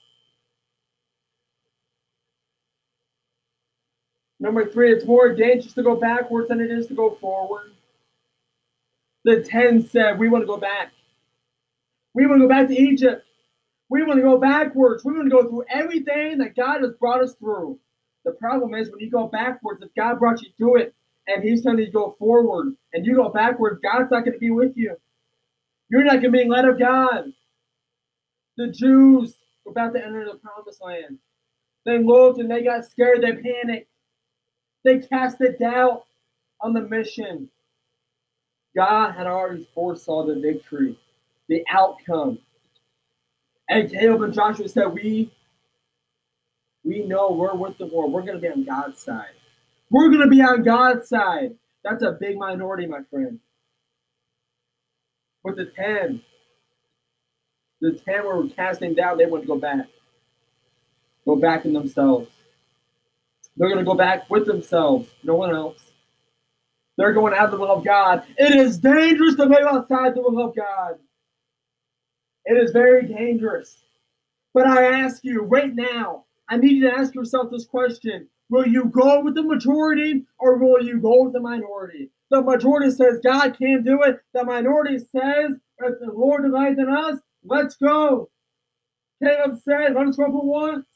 Number 4.38 4.66
three, 4.70 4.92
it's 4.92 5.04
more 5.04 5.32
dangerous 5.34 5.72
to 5.74 5.82
go 5.82 5.96
backwards 5.96 6.48
than 6.48 6.60
it 6.60 6.70
is 6.70 6.86
to 6.88 6.94
go 6.94 7.10
forward. 7.12 7.72
The 9.24 9.42
10 9.42 9.86
said, 9.88 10.18
We 10.18 10.28
want 10.28 10.42
to 10.42 10.46
go 10.46 10.58
back. 10.58 10.92
We 12.14 12.26
want 12.26 12.40
to 12.40 12.44
go 12.46 12.48
back 12.48 12.68
to 12.68 12.74
Egypt. 12.78 13.24
We 13.88 14.02
want 14.02 14.18
to 14.18 14.22
go 14.22 14.38
backwards. 14.38 15.04
We 15.04 15.12
want 15.14 15.24
to 15.24 15.30
go 15.30 15.48
through 15.48 15.64
everything 15.70 16.38
that 16.38 16.54
God 16.56 16.82
has 16.82 16.92
brought 16.94 17.22
us 17.22 17.34
through. 17.34 17.78
The 18.24 18.32
problem 18.32 18.74
is 18.74 18.90
when 18.90 19.00
you 19.00 19.10
go 19.10 19.26
backwards, 19.28 19.82
if 19.82 19.90
God 19.96 20.18
brought 20.18 20.42
you 20.42 20.50
through 20.58 20.78
it 20.80 20.94
and 21.28 21.42
He's 21.42 21.62
telling 21.62 21.78
you 21.78 21.86
to 21.86 21.92
go 21.92 22.16
forward 22.18 22.74
and 22.92 23.06
you 23.06 23.14
go 23.14 23.28
backwards, 23.28 23.80
God's 23.82 24.10
not 24.10 24.20
going 24.24 24.32
to 24.32 24.38
be 24.38 24.50
with 24.50 24.72
you. 24.76 24.96
You're 25.88 26.04
not 26.04 26.20
going 26.20 26.32
to 26.34 26.38
be 26.42 26.48
led 26.48 26.64
of 26.64 26.78
God. 26.78 27.32
The 28.56 28.68
Jews 28.68 29.34
were 29.64 29.70
about 29.70 29.94
to 29.94 30.04
enter 30.04 30.24
the 30.24 30.38
promised 30.38 30.82
land. 30.82 31.18
They 31.84 32.02
looked 32.02 32.40
and 32.40 32.50
they 32.50 32.62
got 32.62 32.84
scared. 32.84 33.22
They 33.22 33.32
panicked. 33.32 33.88
They 34.86 35.00
cast 35.00 35.40
a 35.40 35.50
doubt 35.50 36.04
on 36.60 36.72
the 36.72 36.80
mission. 36.82 37.50
God 38.76 39.14
had 39.16 39.26
already 39.26 39.68
foresaw 39.74 40.22
the 40.24 40.38
victory, 40.40 40.96
the 41.48 41.64
outcome. 41.68 42.38
And 43.68 43.90
Caleb 43.90 44.22
and 44.22 44.32
Joshua 44.32 44.68
said, 44.68 44.86
We 44.94 45.32
we 46.84 47.02
know 47.04 47.32
we're 47.32 47.56
with 47.56 47.78
the 47.78 47.86
war. 47.86 48.08
We're 48.08 48.22
gonna 48.22 48.38
be 48.38 48.46
on 48.48 48.62
God's 48.62 48.98
side. 49.00 49.34
We're 49.90 50.08
gonna 50.08 50.28
be 50.28 50.40
on 50.40 50.62
God's 50.62 51.08
side. 51.08 51.56
That's 51.82 52.04
a 52.04 52.12
big 52.12 52.38
minority, 52.38 52.86
my 52.86 53.00
friend. 53.10 53.40
With 55.42 55.56
the 55.56 55.64
ten, 55.66 56.22
the 57.80 58.00
ten 58.04 58.24
were 58.24 58.46
casting 58.50 58.94
down, 58.94 59.18
they 59.18 59.26
want 59.26 59.42
to 59.42 59.48
go 59.48 59.58
back. 59.58 59.86
Go 61.24 61.34
back 61.34 61.64
in 61.64 61.72
themselves. 61.72 62.28
They're 63.56 63.68
going 63.68 63.78
to 63.80 63.84
go 63.84 63.94
back 63.94 64.28
with 64.28 64.46
themselves, 64.46 65.08
no 65.24 65.34
one 65.34 65.54
else. 65.54 65.90
They're 66.98 67.12
going 67.12 67.34
out 67.34 67.46
of 67.46 67.50
the 67.52 67.58
will 67.58 67.72
of 67.72 67.84
God. 67.84 68.22
It 68.36 68.54
is 68.54 68.78
dangerous 68.78 69.34
to 69.36 69.44
live 69.44 69.66
outside 69.66 70.14
the 70.14 70.20
will 70.22 70.46
of 70.46 70.56
God. 70.56 70.96
It 72.44 72.56
is 72.56 72.70
very 72.70 73.06
dangerous. 73.06 73.76
But 74.54 74.66
I 74.66 75.00
ask 75.00 75.22
you 75.24 75.42
right 75.42 75.74
now, 75.74 76.24
I 76.48 76.56
need 76.56 76.76
you 76.76 76.90
to 76.90 76.96
ask 76.96 77.14
yourself 77.14 77.50
this 77.50 77.64
question 77.66 78.28
Will 78.48 78.66
you 78.66 78.84
go 78.86 79.20
with 79.20 79.34
the 79.34 79.42
majority 79.42 80.24
or 80.38 80.56
will 80.56 80.82
you 80.82 80.98
go 81.00 81.24
with 81.24 81.32
the 81.32 81.40
minority? 81.40 82.10
The 82.30 82.40
majority 82.42 82.92
says 82.92 83.20
God 83.22 83.58
can't 83.58 83.84
do 83.84 84.02
it. 84.02 84.20
The 84.34 84.44
minority 84.44 84.98
says, 84.98 85.52
if 85.78 85.94
the 86.00 86.12
Lord 86.14 86.42
delights 86.44 86.78
in 86.78 86.88
us, 86.88 87.18
let's 87.44 87.76
go. 87.76 88.30
Caleb 89.22 89.58
said, 89.64 89.94
let 89.94 90.06
us 90.08 90.16
go 90.16 90.26
for 90.26 90.44
once. 90.44 90.86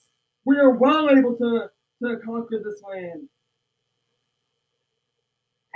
We 0.45 0.57
are 0.59 0.71
well 0.71 1.11
able 1.11 1.37
to 1.39 1.71
to 2.03 2.17
conquer 2.19 2.59
this 2.65 2.83
land. 2.83 3.29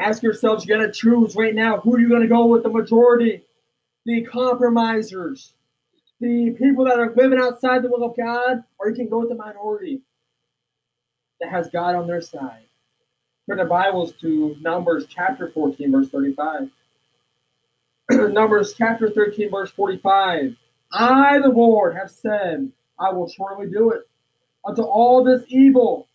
Ask 0.01 0.23
yourselves, 0.23 0.67
you 0.67 0.75
gotta 0.75 0.91
choose 0.91 1.37
right 1.37 1.55
now 1.55 1.79
who 1.79 1.95
are 1.95 2.01
you 2.01 2.09
gonna 2.09 2.27
go 2.27 2.47
with 2.47 2.63
the 2.63 2.69
majority? 2.69 3.43
The 4.07 4.23
compromisers, 4.23 5.53
the 6.21 6.51
people 6.59 6.85
that 6.87 6.99
are 6.99 7.13
living 7.15 7.39
outside 7.39 7.83
the 7.83 7.89
will 7.89 8.05
of 8.05 8.17
God, 8.17 8.65
or 8.79 8.89
you 8.91 8.95
can 8.97 9.09
go 9.09 9.21
with 9.21 9.29
the 9.29 9.35
minority 9.35 10.01
that 11.41 11.51
has 11.51 11.69
God 11.71 11.95
on 11.95 12.07
their 12.07 12.21
side. 12.21 12.65
Turn 13.49 13.59
the 13.59 13.65
Bibles 13.67 14.13
to 14.23 14.57
Numbers 14.61 15.07
chapter 15.09 15.49
14, 15.51 15.93
verse 15.93 16.09
35. 16.09 16.71
Numbers 18.33 18.75
chapter 18.77 19.11
13, 19.11 19.51
verse 19.51 19.71
45. 19.71 20.57
I, 20.93 21.39
the 21.41 21.49
Lord, 21.49 21.95
have 21.97 22.11
said, 22.11 22.71
I 22.99 23.11
will 23.11 23.29
surely 23.29 23.69
do 23.71 23.91
it. 23.93 24.07
Unto 24.65 24.83
all 24.83 25.23
this 25.25 25.43
evil 25.49 26.07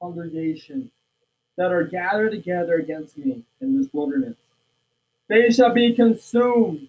congregation 0.00 0.90
that 1.56 1.72
are 1.72 1.84
gathered 1.84 2.32
together 2.32 2.74
against 2.74 3.16
me 3.18 3.42
in 3.60 3.76
this 3.78 3.88
wilderness. 3.92 4.36
They 5.28 5.50
shall 5.50 5.72
be 5.72 5.94
consumed, 5.94 6.88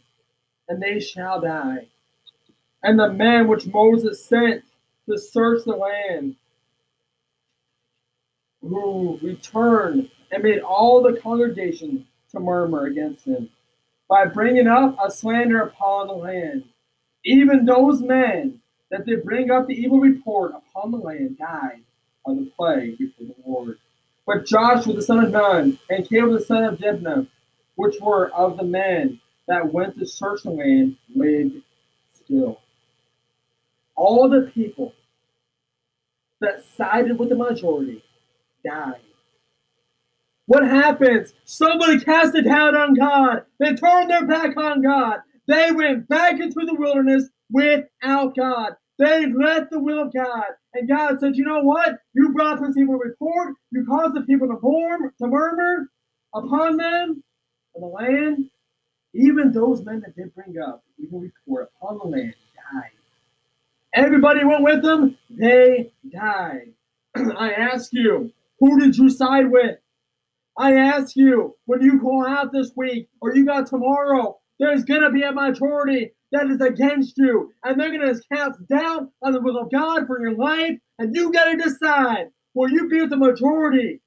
and 0.67 0.81
they 0.81 0.99
shall 0.99 1.41
die. 1.41 1.87
And 2.83 2.99
the 2.99 3.13
man 3.13 3.47
which 3.47 3.65
Moses 3.67 4.23
sent 4.23 4.63
to 5.09 5.17
search 5.17 5.63
the 5.65 5.71
land, 5.71 6.35
who 8.61 9.17
returned 9.21 10.11
and 10.31 10.43
made 10.43 10.59
all 10.59 11.01
the 11.01 11.19
congregation 11.21 12.05
to 12.31 12.39
murmur 12.39 12.85
against 12.87 13.25
him, 13.25 13.49
by 14.09 14.25
bringing 14.25 14.67
up 14.67 14.97
a 15.03 15.09
slander 15.09 15.61
upon 15.61 16.07
the 16.07 16.13
land. 16.13 16.63
Even 17.25 17.65
those 17.65 18.01
men 18.01 18.61
that 18.91 19.05
did 19.05 19.23
bring 19.23 19.49
up 19.51 19.67
the 19.67 19.73
evil 19.81 19.99
report 19.99 20.53
upon 20.53 20.91
the 20.91 20.97
land 20.97 21.37
died 21.37 21.81
on 22.27 22.43
the 22.43 22.51
plague 22.51 22.97
before 22.97 23.25
the 23.25 23.35
Lord. 23.45 23.79
But 24.25 24.45
Joshua 24.45 24.93
the 24.93 25.01
son 25.01 25.23
of 25.23 25.31
Nun 25.31 25.79
and 25.89 26.07
Caleb 26.07 26.37
the 26.39 26.45
son 26.45 26.63
of 26.65 26.77
Jephunneh, 26.79 27.27
which 27.75 27.95
were 28.01 28.29
of 28.31 28.57
the 28.57 28.63
men 28.63 29.19
that 29.47 29.73
went 29.73 29.97
to 29.97 30.05
search 30.05 30.43
the 30.43 30.51
land, 30.51 30.97
lived 31.15 31.55
still. 32.13 32.59
All 33.95 34.29
the 34.29 34.51
people 34.53 34.93
that 36.41 36.63
sided 36.75 37.17
with 37.17 37.29
the 37.29 37.35
majority 37.35 38.03
died. 38.65 38.99
What 40.47 40.67
happens? 40.67 41.33
Somebody 41.45 41.99
cast 41.99 42.35
a 42.35 42.41
doubt 42.41 42.75
on 42.75 42.93
God. 42.93 43.43
They 43.59 43.73
turned 43.73 44.09
their 44.09 44.27
back 44.27 44.55
on 44.57 44.81
God. 44.81 45.19
They 45.47 45.71
went 45.71 46.07
back 46.09 46.39
into 46.39 46.65
the 46.65 46.75
wilderness 46.75 47.27
without 47.51 48.35
God. 48.35 48.73
They've 48.99 49.35
left 49.35 49.69
the 49.71 49.79
will 49.79 49.99
of 50.01 50.13
God. 50.13 50.45
And 50.73 50.87
God 50.89 51.19
said, 51.19 51.35
you 51.35 51.45
know 51.45 51.61
what? 51.61 51.97
You 52.13 52.29
brought 52.33 52.61
this 52.61 52.75
evil 52.77 52.95
report. 52.97 53.53
You 53.71 53.85
caused 53.85 54.15
the 54.15 54.21
people 54.21 54.47
to, 54.47 54.57
form, 54.59 55.13
to 55.21 55.27
murmur 55.27 55.89
upon 56.33 56.77
them 56.77 57.23
and 57.75 57.83
the 57.83 57.87
land. 57.87 58.49
Even 59.13 59.51
those 59.51 59.83
men 59.85 60.01
that 60.01 60.15
did 60.15 60.33
bring 60.33 60.55
up 60.59 60.83
evil 60.97 61.19
report 61.19 61.69
upon 61.79 61.97
the 61.99 62.05
land 62.17 62.33
died. 62.73 62.89
Everybody 63.93 64.43
went 64.43 64.63
with 64.63 64.81
them. 64.81 65.17
They 65.29 65.91
died. 66.11 66.73
I 67.15 67.53
ask 67.53 67.91
you, 67.93 68.31
who 68.59 68.79
did 68.79 68.97
you 68.97 69.09
side 69.11 69.51
with? 69.51 69.77
I 70.57 70.73
ask 70.75 71.15
you, 71.15 71.55
when 71.65 71.81
you 71.81 71.99
go 72.01 72.25
out 72.25 72.51
this 72.51 72.71
week 72.75 73.09
or 73.21 73.35
you 73.35 73.45
got 73.45 73.67
tomorrow, 73.67 74.39
there's 74.59 74.83
going 74.85 75.01
to 75.01 75.09
be 75.09 75.23
a 75.23 75.31
majority 75.31 76.11
that 76.31 76.49
is 76.49 76.59
against 76.61 77.13
you, 77.17 77.51
and 77.63 77.79
they're 77.79 77.95
going 77.95 78.13
to 78.13 78.21
cast 78.33 78.59
doubt 78.67 79.07
on 79.21 79.33
the 79.33 79.41
will 79.41 79.57
of 79.57 79.71
God 79.71 80.07
for 80.07 80.19
your 80.19 80.35
life, 80.35 80.77
and 80.99 81.15
you 81.15 81.31
got 81.31 81.45
to 81.51 81.57
decide 81.57 82.27
will 82.53 82.69
you 82.69 82.87
be 82.89 82.99
with 83.01 83.11
the 83.11 83.17
majority 83.17 84.01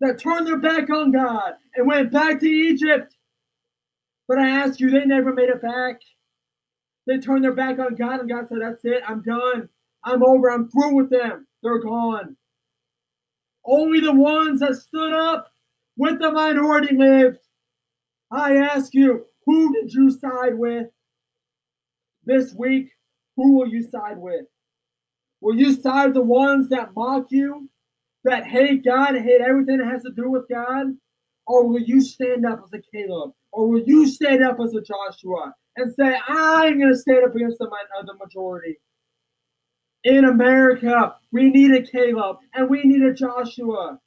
that 0.00 0.18
turned 0.18 0.46
their 0.46 0.58
back 0.58 0.90
on 0.90 1.12
God 1.12 1.52
and 1.76 1.86
went 1.86 2.10
back 2.12 2.40
to 2.40 2.46
Egypt? 2.48 3.14
But 4.26 4.38
I 4.38 4.48
ask 4.48 4.78
you, 4.80 4.90
they 4.90 5.04
never 5.06 5.32
made 5.32 5.48
it 5.48 5.62
back. 5.62 6.00
They 7.06 7.18
turned 7.18 7.44
their 7.44 7.54
back 7.54 7.78
on 7.78 7.94
God, 7.94 8.20
and 8.20 8.28
God 8.28 8.48
said, 8.48 8.58
That's 8.60 8.84
it, 8.84 9.02
I'm 9.06 9.22
done. 9.22 9.68
I'm 10.04 10.22
over, 10.22 10.50
I'm 10.50 10.68
through 10.70 10.94
with 10.94 11.10
them. 11.10 11.46
They're 11.62 11.78
gone. 11.80 12.36
Only 13.64 14.00
the 14.00 14.12
ones 14.12 14.60
that 14.60 14.74
stood 14.76 15.12
up 15.12 15.50
with 15.96 16.18
the 16.18 16.30
minority 16.30 16.94
lived. 16.96 17.38
I 18.30 18.56
ask 18.56 18.92
you, 18.94 19.26
who 19.48 19.72
did 19.72 19.90
you 19.94 20.10
side 20.10 20.58
with 20.58 20.88
this 22.26 22.52
week? 22.52 22.90
Who 23.36 23.52
will 23.54 23.66
you 23.66 23.82
side 23.82 24.18
with? 24.18 24.44
Will 25.40 25.56
you 25.56 25.72
side 25.72 26.12
the 26.12 26.20
ones 26.20 26.68
that 26.68 26.94
mock 26.94 27.32
you, 27.32 27.70
that 28.24 28.44
hate 28.44 28.84
God 28.84 29.14
and 29.14 29.24
hate 29.24 29.40
everything 29.40 29.78
that 29.78 29.86
has 29.86 30.02
to 30.02 30.10
do 30.10 30.28
with 30.28 30.50
God? 30.50 30.88
Or 31.46 31.66
will 31.66 31.80
you 31.80 32.02
stand 32.02 32.44
up 32.44 32.60
as 32.62 32.78
a 32.78 32.82
Caleb? 32.92 33.32
Or 33.50 33.68
will 33.70 33.82
you 33.86 34.06
stand 34.06 34.44
up 34.44 34.58
as 34.62 34.74
a 34.74 34.82
Joshua 34.82 35.54
and 35.78 35.94
say, 35.94 36.18
I'm 36.28 36.78
going 36.78 36.92
to 36.92 36.98
stand 36.98 37.24
up 37.24 37.34
against 37.34 37.58
uh, 37.58 37.68
the, 38.04 38.14
majority? 38.22 38.76
In 40.04 40.26
America, 40.26 41.14
we 41.32 41.48
need 41.48 41.70
a 41.74 41.80
Caleb 41.80 42.36
and 42.52 42.68
we 42.68 42.82
need 42.84 43.00
a 43.00 43.14
Joshua 43.14 43.98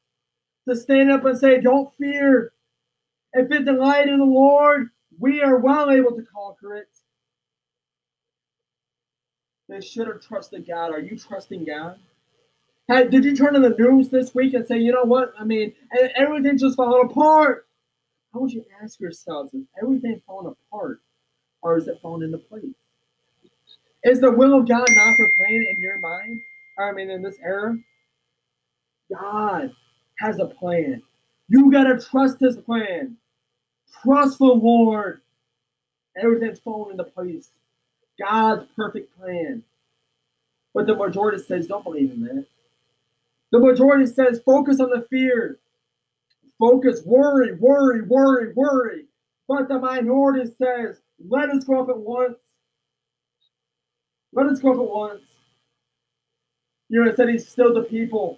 to 0.70 0.76
stand 0.76 1.10
up 1.10 1.26
and 1.26 1.36
say, 1.40 1.60
Don't 1.60 1.92
fear. 1.98 2.54
If 3.34 3.52
it's 3.52 3.66
the 3.66 3.74
light 3.74 4.08
of 4.08 4.20
the 4.20 4.24
Lord, 4.24 4.92
we 5.20 5.42
are 5.42 5.58
well 5.58 5.90
able 5.92 6.16
to 6.16 6.24
conquer 6.24 6.76
it. 6.78 6.90
They 9.70 9.82
should 9.82 10.08
have 10.08 10.22
trusted 10.22 10.68
God. 10.68 10.92
Are 10.92 11.00
you 11.00 11.18
trusting 11.18 11.66
God? 11.66 12.00
Had 12.90 13.10
did 13.10 13.24
you 13.26 13.36
turn 13.36 13.56
on 13.56 13.62
the 13.62 13.70
news 13.78 14.10
this 14.10 14.36
week 14.36 14.54
and 14.54 14.66
say, 14.66 14.78
you 14.78 14.92
know 14.92 15.04
what? 15.06 15.34
I 15.40 15.44
mean, 15.46 15.74
everything 16.16 16.58
just 16.58 16.76
falling 16.78 17.10
apart. 17.10 17.68
How 18.34 18.40
would 18.42 18.52
you 18.52 18.66
ask 18.82 19.00
yourselves, 19.00 19.54
is 19.54 19.64
everything 19.82 20.22
falling 20.26 20.54
apart 20.70 21.00
or 21.62 21.78
is 21.78 21.88
it 21.88 22.00
falling 22.02 22.24
into 22.24 22.38
place? 22.38 22.74
Is 24.04 24.20
the 24.20 24.32
will 24.32 24.58
of 24.60 24.68
God 24.68 24.88
not 24.90 25.16
for 25.16 25.30
plan 25.38 25.66
in 25.70 25.82
your 25.82 26.00
mind? 26.00 26.40
I 26.80 26.92
mean, 26.92 27.10
in 27.10 27.22
this 27.22 27.38
era? 27.44 27.78
God 29.14 29.72
has 30.20 30.40
a 30.40 30.46
plan. 30.48 31.02
You 31.50 31.70
got 31.72 31.84
to 31.84 32.00
trust 32.00 32.40
his 32.40 32.56
plan 32.58 33.18
prosper 33.92 34.46
Lord. 34.46 35.22
Everything's 36.22 36.60
falling 36.60 36.92
into 36.92 37.04
place. 37.06 37.50
God's 38.20 38.66
perfect 38.76 39.18
plan. 39.20 39.64
But 40.74 40.88
the 40.88 40.96
majority 40.96 41.42
says, 41.44 41.68
don't 41.68 41.84
believe 41.84 42.12
in 42.12 42.24
that. 42.24 42.46
The 43.52 43.60
majority 43.60 44.06
says, 44.06 44.40
focus 44.46 44.80
on 44.80 44.90
the 44.90 45.06
fear. 45.10 45.58
Focus, 46.60 47.02
worry, 47.06 47.54
worry, 47.56 48.02
worry, 48.02 48.54
worry. 48.54 49.06
But 49.48 49.68
the 49.68 49.80
minority 49.80 50.50
says, 50.58 51.00
let 51.28 51.50
us 51.50 51.64
go 51.64 51.82
up 51.82 51.90
at 51.90 51.98
once. 51.98 52.38
Let 54.34 54.46
us 54.48 54.60
go 54.60 54.70
up 54.70 54.80
at 54.80 54.94
once. 54.96 55.24
You 56.90 57.04
know, 57.04 57.10
it 57.10 57.16
said 57.16 57.30
he's 57.30 57.48
still 57.48 57.74
the 57.74 57.84
people. 57.84 58.38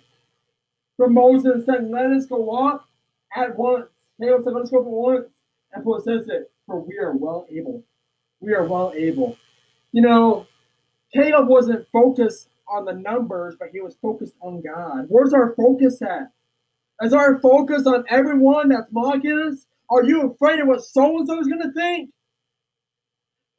From 0.98 1.13
Moses 1.13 1.66
said, 1.66 1.89
let 1.89 2.08
us 2.12 2.26
go 2.26 2.52
up 2.68 2.88
at 3.36 3.58
once. 3.58 3.88
Caleb 4.22 4.44
said, 4.44 4.54
let 4.54 4.63
us 4.63 4.70
go 4.72 4.78
up 4.82 4.86
at 4.86 4.92
once. 4.92 5.33
And 5.74 5.84
Paul 5.84 6.00
says 6.02 6.28
it. 6.28 6.52
For 6.68 6.80
we 6.80 6.98
are 7.00 7.14
well 7.14 7.46
able. 7.50 7.84
We 8.40 8.54
are 8.54 8.64
well 8.64 8.94
able. 8.96 9.38
You 9.92 10.02
know, 10.04 10.46
Caleb 11.14 11.48
wasn't 11.48 11.88
focused 11.92 12.48
on 12.68 12.86
the 12.86 12.94
numbers, 12.94 13.56
but 13.60 13.70
he 13.74 13.82
was 13.82 13.96
focused 14.02 14.36
on 14.42 14.62
God. 14.62 15.06
Where's 15.10 15.34
our 15.34 15.54
focus 15.56 16.02
at? 16.02 16.32
Is 17.02 17.12
our 17.14 17.40
focus 17.42 17.86
on 17.86 18.06
everyone 18.10 18.70
that's 18.70 18.92
mocking 18.92 19.32
us? 19.50 19.66
Are 19.90 20.04
you 20.04 20.32
afraid 20.32 20.60
of 20.60 20.68
what 20.68 20.82
so 20.84 21.18
and 21.18 21.28
so 21.28 21.40
is 21.40 21.48
going 21.48 21.62
to 21.62 21.74
think? 21.74 22.12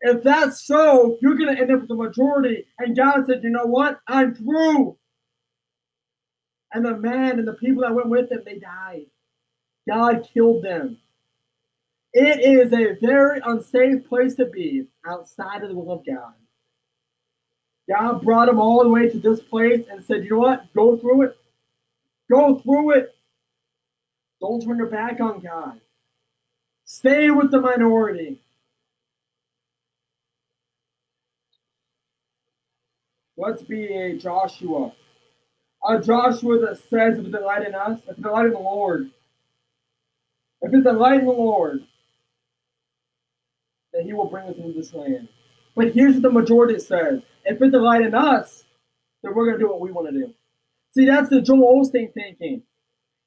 If 0.01 0.23
that's 0.23 0.67
so, 0.67 1.19
you're 1.21 1.35
going 1.37 1.55
to 1.55 1.61
end 1.61 1.71
up 1.71 1.81
with 1.81 1.89
the 1.89 1.95
majority. 1.95 2.67
And 2.79 2.97
God 2.97 3.25
said, 3.27 3.43
you 3.43 3.51
know 3.51 3.67
what? 3.67 4.01
I'm 4.07 4.35
through. 4.35 4.97
And 6.73 6.85
the 6.85 6.97
man 6.97 7.39
and 7.39 7.47
the 7.47 7.55
people 7.55 7.83
that 7.83 7.95
went 7.95 8.09
with 8.09 8.31
him, 8.31 8.43
they 8.45 8.59
died. 8.59 9.07
God 9.89 10.27
killed 10.33 10.65
them. 10.65 10.99
It 12.15 12.45
is 12.45 12.73
a 12.73 12.97
very 13.05 13.41
unsafe 13.45 14.09
place 14.09 14.37
to 14.37 14.47
be 14.47 14.87
outside 15.05 15.65
of 15.65 15.69
the 15.69 15.75
will 15.75 15.91
of 15.91 16.07
God. 16.07 16.35
God 17.91 18.23
brought 18.25 18.49
him 18.49 18.61
all 18.61 18.85
the 18.85 18.89
way 18.89 19.09
to 19.09 19.19
this 19.19 19.41
place 19.41 19.85
and 19.91 20.03
said, 20.05 20.23
You 20.23 20.31
know 20.31 20.39
what? 20.39 20.73
Go 20.75 20.97
through 20.97 21.23
it. 21.23 21.37
Go 22.31 22.61
through 22.61 22.91
it. 22.93 23.15
Don't 24.41 24.65
turn 24.65 24.77
your 24.79 24.87
back 24.87 25.19
on 25.21 25.41
God. 25.41 25.81
Stay 26.85 27.31
with 27.31 27.51
the 27.51 27.61
minority. 27.61 28.41
Let's 33.37 33.63
be 33.63 33.87
a 33.93 34.17
Joshua. 34.17 34.93
A 35.87 36.01
Joshua 36.01 36.61
that 36.61 36.79
says, 36.89 37.19
If 37.19 37.33
the 37.33 37.41
light 37.41 37.67
in 37.67 37.75
us, 37.75 38.01
if 38.09 38.17
the 38.17 38.31
light 38.31 38.47
in 38.47 38.53
the 38.53 38.59
Lord, 38.61 39.11
if 40.63 40.71
the 40.85 40.93
light 40.93 41.21
in 41.21 41.27
the 41.27 41.33
Lord, 41.33 41.85
that 43.95 44.03
he 44.03 44.13
will 44.13 44.27
bring 44.29 44.49
us 44.49 44.57
into 44.57 44.73
this 44.73 44.93
land. 44.93 45.29
But 45.75 45.93
here's 45.93 46.15
what 46.15 46.23
the 46.23 46.31
majority 46.31 46.79
says 46.79 47.23
if 47.45 47.63
it 47.63 47.71
delight 47.71 48.03
in 48.03 48.15
us, 48.15 48.65
then 49.23 49.35
we're 49.35 49.47
going 49.47 49.59
to 49.59 49.65
do 49.65 49.69
what 49.71 49.81
we 49.81 49.91
want 49.93 50.09
to 50.09 50.13
do. 50.13 50.35
See, 50.95 51.05
that's 51.07 51.29
the 51.31 51.41
Joel 51.41 51.83
Osteen 51.85 52.13
thinking. 52.13 52.63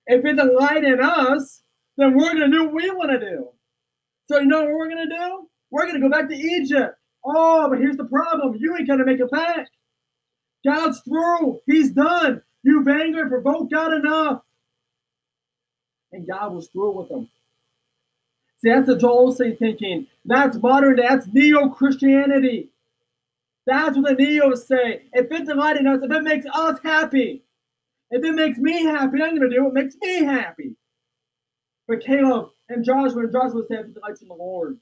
If 0.06 0.24
it 0.24 0.34
delight 0.36 0.84
in 0.84 1.02
us, 1.02 1.62
then 1.98 2.16
we're 2.16 2.34
going 2.34 2.50
to 2.52 2.58
do 2.58 2.66
what 2.66 2.74
we 2.74 2.90
want 2.92 3.10
to 3.12 3.20
do. 3.20 3.48
So, 4.30 4.40
you 4.40 4.46
know 4.46 4.62
what 4.64 4.72
we're 4.74 4.90
going 4.90 5.10
to 5.10 5.16
do? 5.16 5.48
We're 5.72 5.84
going 5.88 5.96
to 6.00 6.02
go 6.02 6.10
back 6.10 6.30
to 6.30 6.36
Egypt. 6.36 6.98
Oh, 7.26 7.70
but 7.70 7.80
here's 7.80 7.98
the 7.98 8.06
problem 8.06 8.56
you 8.60 8.76
ain't 8.78 8.88
going 8.88 9.00
to 9.00 9.06
make 9.06 9.20
it 9.20 9.32
back. 9.32 9.68
God's 10.66 11.02
through, 11.02 11.60
He's 11.66 11.92
done. 11.92 12.42
You've 12.64 12.88
angered, 12.88 13.30
provoked 13.30 13.72
God 13.72 13.94
enough. 13.94 14.42
And 16.12 16.28
God 16.28 16.54
was 16.54 16.68
through 16.70 16.92
with 16.98 17.10
them. 17.10 17.30
See, 18.60 18.70
that's 18.70 18.88
the 18.88 18.98
Joel 18.98 19.34
thinking. 19.34 20.08
That's 20.26 20.58
modern, 20.58 20.96
that's 20.96 21.28
neo 21.32 21.70
Christianity. 21.70 22.70
That's 23.68 23.96
what 23.98 24.18
the 24.18 24.24
neos 24.26 24.60
say. 24.66 25.04
If 25.14 25.32
it's 25.32 25.48
delighting 25.48 25.86
us, 25.88 26.02
if 26.02 26.12
it 26.12 26.24
makes 26.24 26.46
us 26.52 26.80
happy, 26.84 27.44
if 28.10 28.24
it 28.24 28.34
makes 28.34 28.58
me 28.58 28.84
happy, 28.86 29.22
I'm 29.22 29.38
going 29.38 29.42
to 29.42 29.50
do 29.50 29.66
what 29.66 29.74
makes 29.74 29.96
me 30.02 30.24
happy. 30.24 30.76
But 31.88 32.00
Caleb 32.04 32.50
and 32.70 32.84
Joshua 32.84 33.24
and 33.24 33.32
Joshua 33.32 33.64
said, 33.68 33.80
if 33.82 33.86
it 33.88 33.94
delights 33.96 34.22
in 34.22 34.28
the 34.30 34.34
Lord. 34.34 34.78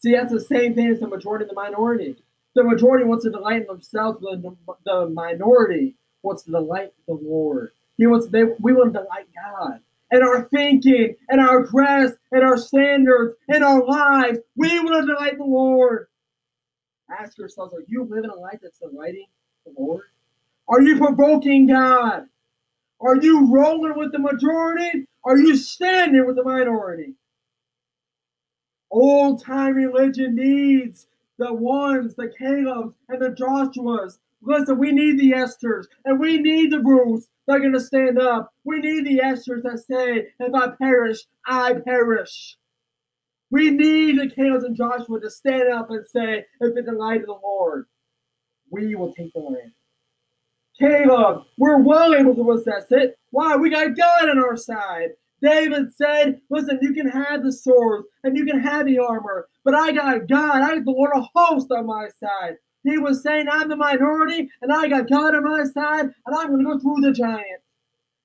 See, 0.00 0.12
that's 0.12 0.32
the 0.32 0.40
same 0.40 0.74
thing 0.74 0.86
as 0.86 1.00
the 1.00 1.08
majority 1.08 1.42
and 1.44 1.50
the 1.50 1.60
minority. 1.60 2.16
The 2.54 2.64
majority 2.64 3.04
wants 3.04 3.24
to 3.24 3.30
delight 3.30 3.62
in 3.62 3.66
themselves, 3.66 4.20
the, 4.20 4.54
the 4.84 5.08
minority 5.10 5.96
wants 6.22 6.44
to 6.44 6.50
delight 6.50 6.92
the 7.06 7.14
Lord. 7.14 7.72
He 7.98 8.06
wants 8.06 8.28
they, 8.28 8.44
we 8.44 8.72
want 8.72 8.94
to 8.94 9.00
delight 9.00 9.26
God 9.34 9.80
and 10.12 10.22
our 10.22 10.42
thinking 10.50 11.16
and 11.30 11.40
our 11.40 11.64
dress 11.64 12.12
and 12.30 12.44
our 12.44 12.58
standards 12.58 13.34
and 13.48 13.64
our 13.64 13.84
lives. 13.84 14.38
We 14.56 14.78
want 14.78 15.00
to 15.06 15.14
delight 15.14 15.38
the 15.38 15.44
Lord. 15.44 16.06
Ask 17.10 17.38
yourselves 17.38 17.74
are 17.74 17.82
you 17.88 18.06
living 18.08 18.30
a 18.30 18.34
life 18.38 18.58
that's 18.62 18.78
delighting 18.78 19.26
the 19.66 19.72
Lord? 19.76 20.04
Are 20.68 20.82
you 20.82 20.98
provoking 20.98 21.66
God? 21.66 22.26
Are 23.00 23.16
you 23.16 23.50
rolling 23.52 23.94
with 23.98 24.12
the 24.12 24.18
majority? 24.18 25.06
Are 25.24 25.36
you 25.38 25.56
standing 25.56 26.24
with 26.26 26.36
the 26.36 26.44
minority? 26.44 27.14
Old 28.90 29.42
time 29.42 29.74
religion 29.74 30.36
needs 30.36 31.06
the 31.38 31.52
ones, 31.52 32.14
the 32.14 32.28
Calebs, 32.38 32.92
and 33.08 33.20
the 33.20 33.30
Joshuas 33.30 34.18
Listen, 34.44 34.78
we 34.78 34.90
need 34.92 35.18
the 35.20 35.30
Esthers 35.32 35.86
and 36.04 36.18
we 36.18 36.38
need 36.38 36.72
the 36.72 36.80
rules 36.80 37.28
they 37.46 37.54
are 37.54 37.60
going 37.60 37.72
to 37.72 37.80
stand 37.80 38.18
up. 38.18 38.52
We 38.64 38.80
need 38.80 39.04
the 39.06 39.18
Esthers 39.22 39.62
that 39.62 39.78
say, 39.88 40.28
if 40.40 40.54
I 40.54 40.68
perish, 40.80 41.18
I 41.46 41.74
perish. 41.74 42.56
We 43.50 43.70
need 43.70 44.18
the 44.18 44.30
Caleb 44.34 44.64
and 44.64 44.76
Joshua 44.76 45.20
to 45.20 45.30
stand 45.30 45.72
up 45.72 45.90
and 45.90 46.06
say, 46.06 46.38
if 46.60 46.76
it's 46.76 46.86
the 46.86 46.92
light 46.92 47.20
of 47.20 47.26
the 47.26 47.38
Lord, 47.42 47.86
we 48.70 48.94
will 48.94 49.12
take 49.14 49.32
the 49.32 49.40
land. 49.40 49.72
Caleb, 50.78 51.42
we're 51.58 51.78
well 51.78 52.14
able 52.14 52.34
to 52.34 52.44
possess 52.44 52.86
it. 52.90 53.18
Why? 53.30 53.56
We 53.56 53.70
got 53.70 53.96
God 53.96 54.28
on 54.30 54.38
our 54.38 54.56
side. 54.56 55.10
David 55.42 55.92
said, 55.94 56.40
Listen, 56.50 56.78
you 56.80 56.94
can 56.94 57.08
have 57.08 57.42
the 57.42 57.52
sword 57.52 58.04
and 58.24 58.36
you 58.36 58.46
can 58.46 58.60
have 58.60 58.86
the 58.86 58.98
armor, 58.98 59.48
but 59.64 59.74
I 59.74 59.92
got 59.92 60.26
God, 60.28 60.62
I 60.62 60.74
got 60.76 60.84
the 60.84 60.90
Lord 60.92 61.10
of 61.14 61.26
hosts 61.34 61.70
on 61.70 61.86
my 61.86 62.08
side. 62.18 62.54
He 62.84 62.98
was 62.98 63.22
saying, 63.22 63.46
I'm 63.50 63.68
the 63.68 63.76
minority, 63.76 64.50
and 64.60 64.72
I 64.72 64.88
got 64.88 65.08
God 65.08 65.34
on 65.34 65.44
my 65.44 65.64
side, 65.64 66.06
and 66.26 66.36
I'm 66.36 66.48
going 66.48 66.58
to 66.60 66.64
go 66.72 66.78
through 66.78 67.02
the 67.02 67.12
giant. 67.12 67.60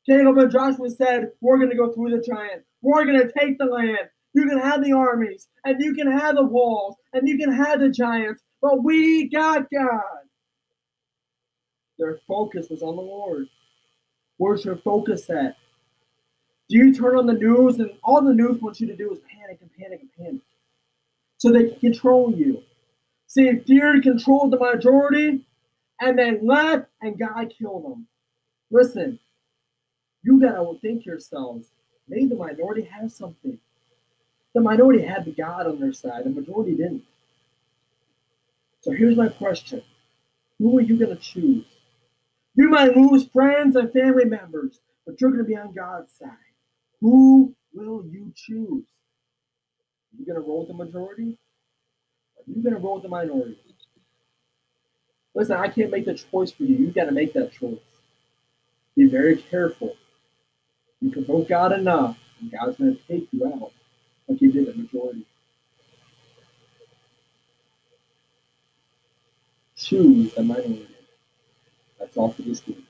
Caleb 0.08 0.38
and 0.38 0.52
Joshua 0.52 0.90
said, 0.90 1.32
We're 1.42 1.58
going 1.58 1.70
to 1.70 1.76
go 1.76 1.92
through 1.92 2.12
the 2.12 2.22
giant. 2.26 2.64
We're 2.82 3.06
going 3.06 3.20
to 3.22 3.32
take 3.38 3.58
the 3.58 3.66
land. 3.66 4.10
You 4.34 4.48
can 4.48 4.60
have 4.60 4.84
the 4.84 4.94
armies, 4.94 5.48
and 5.64 5.80
you 5.82 5.94
can 5.94 6.12
have 6.12 6.36
the 6.36 6.44
walls, 6.44 6.96
and 7.14 7.28
you 7.28 7.38
can 7.38 7.52
have 7.52 7.80
the 7.80 7.90
giants, 7.90 8.42
but 8.62 8.84
we 8.84 9.28
got 9.30 9.70
God. 9.72 10.26
Their 12.00 12.18
focus 12.28 12.68
was 12.70 12.82
on 12.84 12.96
the 12.96 13.02
Lord. 13.02 13.48
Where's 14.38 14.66
your 14.66 14.76
focus 14.78 15.30
at? 15.30 15.56
Do 16.70 16.78
you 16.78 16.94
turn 16.94 17.16
on 17.16 17.28
the 17.28 17.34
news, 17.34 17.80
and 17.80 17.92
all 18.04 18.22
the 18.22 18.34
news 18.34 18.60
wants 18.62 18.80
you 18.82 18.88
to 18.88 18.96
do 18.96 19.12
is 19.12 19.20
panic 19.20 19.60
and 19.62 19.70
panic 19.78 20.02
and 20.02 20.12
panic 20.16 20.42
so 21.38 21.52
they 21.52 21.70
can 21.70 21.80
control 21.80 22.34
you? 22.34 22.64
See, 23.38 23.54
Fear 23.68 24.02
controlled 24.02 24.50
the 24.50 24.58
majority 24.58 25.46
and 26.02 26.18
then 26.18 26.40
left, 26.44 26.88
and 27.02 27.20
God 27.20 27.52
killed 27.56 27.84
them. 27.84 28.08
Listen, 28.72 29.20
you 30.24 30.42
gotta 30.42 30.74
think 30.80 31.06
yourselves. 31.06 31.68
Maybe 32.08 32.26
the 32.26 32.36
minority 32.36 32.82
has 32.84 33.16
something. 33.16 33.60
The 34.56 34.62
minority 34.62 35.04
had 35.04 35.26
the 35.26 35.34
God 35.34 35.68
on 35.68 35.80
their 35.80 35.94
side, 35.94 36.24
the 36.24 36.32
majority 36.32 36.72
didn't. 36.72 37.04
So 38.82 38.90
here's 38.92 39.16
my 39.18 39.30
question 39.30 39.84
Who 40.58 40.76
are 40.80 40.82
you 40.82 40.98
gonna 40.98 41.16
choose? 41.16 41.64
You 42.56 42.70
might 42.70 42.98
lose 42.98 43.28
friends 43.28 43.76
and 43.76 43.94
family 43.94 44.26
members, 44.26 44.80
but 45.06 45.22
you're 45.22 45.30
gonna 45.30 45.44
be 45.44 45.56
on 45.58 45.74
God's 45.74 46.12
side. 46.12 46.32
Who 47.02 47.54
will 47.72 48.04
you 48.04 48.34
choose? 48.36 48.86
You 50.18 50.26
gonna 50.26 50.40
roll 50.40 50.66
the 50.66 50.74
majority? 50.74 51.38
You're 52.48 52.64
gonna 52.64 52.84
roll 52.84 52.96
with 52.96 53.04
the 53.04 53.10
minority. 53.10 53.58
Listen, 55.34 55.58
I 55.58 55.68
can't 55.68 55.92
make 55.92 56.06
the 56.06 56.14
choice 56.16 56.52
for 56.52 56.64
you. 56.64 56.76
You 56.76 56.92
gotta 56.92 57.12
make 57.12 57.34
that 57.34 57.52
choice. 57.52 57.78
Be 58.96 59.06
very 59.06 59.36
careful. 59.38 59.96
You 61.02 61.12
provoke 61.12 61.48
God 61.50 61.74
enough, 61.74 62.18
and 62.40 62.52
God's 62.52 62.78
gonna 62.78 62.96
take 63.08 63.28
you 63.32 63.46
out 63.46 63.72
like 64.28 64.42
you 64.42 64.52
did 64.52 64.66
the 64.66 64.74
majority. 64.74 65.26
Choose 69.76 70.34
the 70.34 70.44
minority. 70.44 70.88
That's 72.00 72.18
all 72.18 72.32
for 72.32 72.42
this 72.42 72.62
game. 72.62 72.87